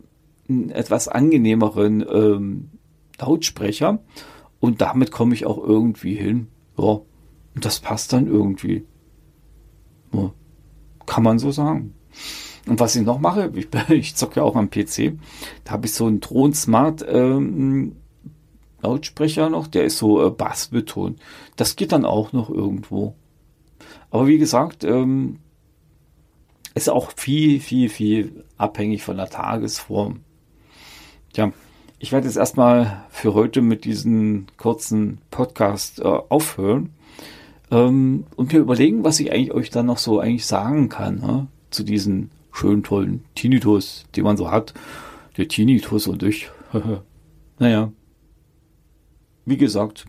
einen 0.48 0.70
etwas 0.70 1.08
angenehmeren 1.08 2.04
ähm, 2.10 2.70
Lautsprecher 3.18 4.00
und 4.58 4.80
damit 4.80 5.10
komme 5.10 5.34
ich 5.34 5.46
auch 5.46 5.58
irgendwie 5.58 6.14
hin. 6.14 6.48
Ja, 6.78 7.00
und 7.54 7.64
das 7.64 7.80
passt 7.80 8.12
dann 8.12 8.26
irgendwie. 8.26 8.86
Ja, 10.12 10.32
kann 11.06 11.22
man 11.22 11.38
so 11.38 11.50
sagen. 11.50 11.94
Und 12.66 12.80
was 12.80 12.94
ich 12.96 13.04
noch 13.04 13.18
mache, 13.18 13.52
ich, 13.54 13.68
ich 13.88 14.16
zocke 14.16 14.36
ja 14.40 14.42
auch 14.44 14.56
am 14.56 14.70
PC, 14.70 15.18
da 15.64 15.72
habe 15.72 15.86
ich 15.86 15.94
so 15.94 16.06
einen 16.06 16.20
Thron 16.20 16.54
Smart 16.54 17.04
ähm, 17.08 17.96
Lautsprecher 18.82 19.50
noch, 19.50 19.66
der 19.66 19.84
ist 19.84 19.98
so 19.98 20.26
äh, 20.26 20.30
bassbetont. 20.30 21.20
Das 21.56 21.76
geht 21.76 21.92
dann 21.92 22.04
auch 22.04 22.32
noch 22.32 22.50
irgendwo. 22.50 23.14
Aber 24.10 24.26
wie 24.26 24.38
gesagt, 24.38 24.84
ähm, 24.84 25.38
ist 26.74 26.88
auch 26.88 27.12
viel, 27.16 27.60
viel, 27.60 27.88
viel 27.88 28.44
abhängig 28.56 29.02
von 29.02 29.16
der 29.16 29.28
Tagesform. 29.28 30.20
Tja, 31.32 31.52
ich 31.98 32.12
werde 32.12 32.26
jetzt 32.26 32.36
erstmal 32.36 33.04
für 33.10 33.34
heute 33.34 33.60
mit 33.60 33.84
diesem 33.84 34.46
kurzen 34.56 35.18
Podcast 35.30 36.00
äh, 36.00 36.04
aufhören 36.04 36.90
ähm, 37.70 38.24
und 38.36 38.52
mir 38.52 38.60
überlegen, 38.60 39.04
was 39.04 39.20
ich 39.20 39.32
eigentlich 39.32 39.52
euch 39.52 39.70
dann 39.70 39.86
noch 39.86 39.98
so 39.98 40.18
eigentlich 40.18 40.46
sagen 40.46 40.88
kann 40.88 41.20
ne? 41.20 41.46
zu 41.70 41.84
diesen 41.84 42.30
schönen, 42.52 42.82
tollen 42.82 43.24
Tinnitus, 43.34 44.06
die 44.14 44.22
man 44.22 44.36
so 44.36 44.50
hat. 44.50 44.74
Der 45.36 45.46
Tinnitus 45.46 46.06
und 46.06 46.22
ich. 46.22 46.50
naja, 47.58 47.92
wie 49.50 49.58
gesagt, 49.58 50.06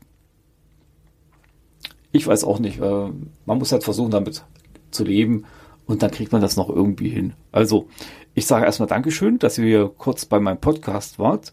ich 2.12 2.25
weiß 2.25 2.43
auch 2.43 2.60
nicht. 2.60 2.80
Äh, 2.80 3.10
man 3.45 3.58
muss 3.58 3.71
halt 3.71 3.84
versuchen, 3.84 4.12
damit 4.12 4.45
zu 4.91 5.04
leben 5.04 5.45
und 5.86 6.04
dann 6.04 6.12
kriegt 6.12 6.32
man 6.32 6.41
das 6.41 6.56
noch 6.56 6.69
irgendwie 6.69 7.10
hin. 7.10 7.34
Also, 7.51 7.88
ich 8.34 8.45
sage 8.45 8.65
erstmal 8.65 8.88
Dankeschön, 8.88 9.39
dass 9.39 9.58
ihr 9.58 9.91
kurz 9.97 10.25
bei 10.25 10.39
meinem 10.39 10.60
Podcast 10.60 11.19
wart. 11.19 11.51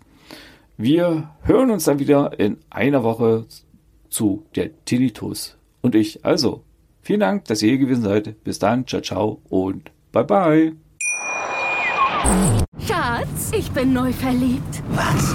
Wir 0.77 1.31
hören 1.43 1.71
uns 1.71 1.85
dann 1.85 1.99
wieder 1.99 2.39
in 2.39 2.59
einer 2.71 3.03
Woche 3.03 3.47
zu 4.11 4.45
der 4.55 4.71
Tinnitus 4.85 5.57
und 5.81 5.95
ich. 5.95 6.25
Also, 6.25 6.63
vielen 7.03 7.21
Dank, 7.21 7.47
dass 7.47 7.63
ihr 7.63 7.71
hier 7.71 7.79
gewesen 7.79 8.05
seid. 8.05 8.45
Bis 8.45 8.59
dann, 8.59 8.87
ciao, 8.87 9.03
ciao 9.03 9.41
und 9.49 9.91
bye 10.13 10.25
bye. 10.25 10.77
Schatz, 12.87 13.51
ich 13.57 13.71
bin 13.73 13.93
neu 13.93 14.13
verliebt. 14.13 14.83
Was? 14.91 15.35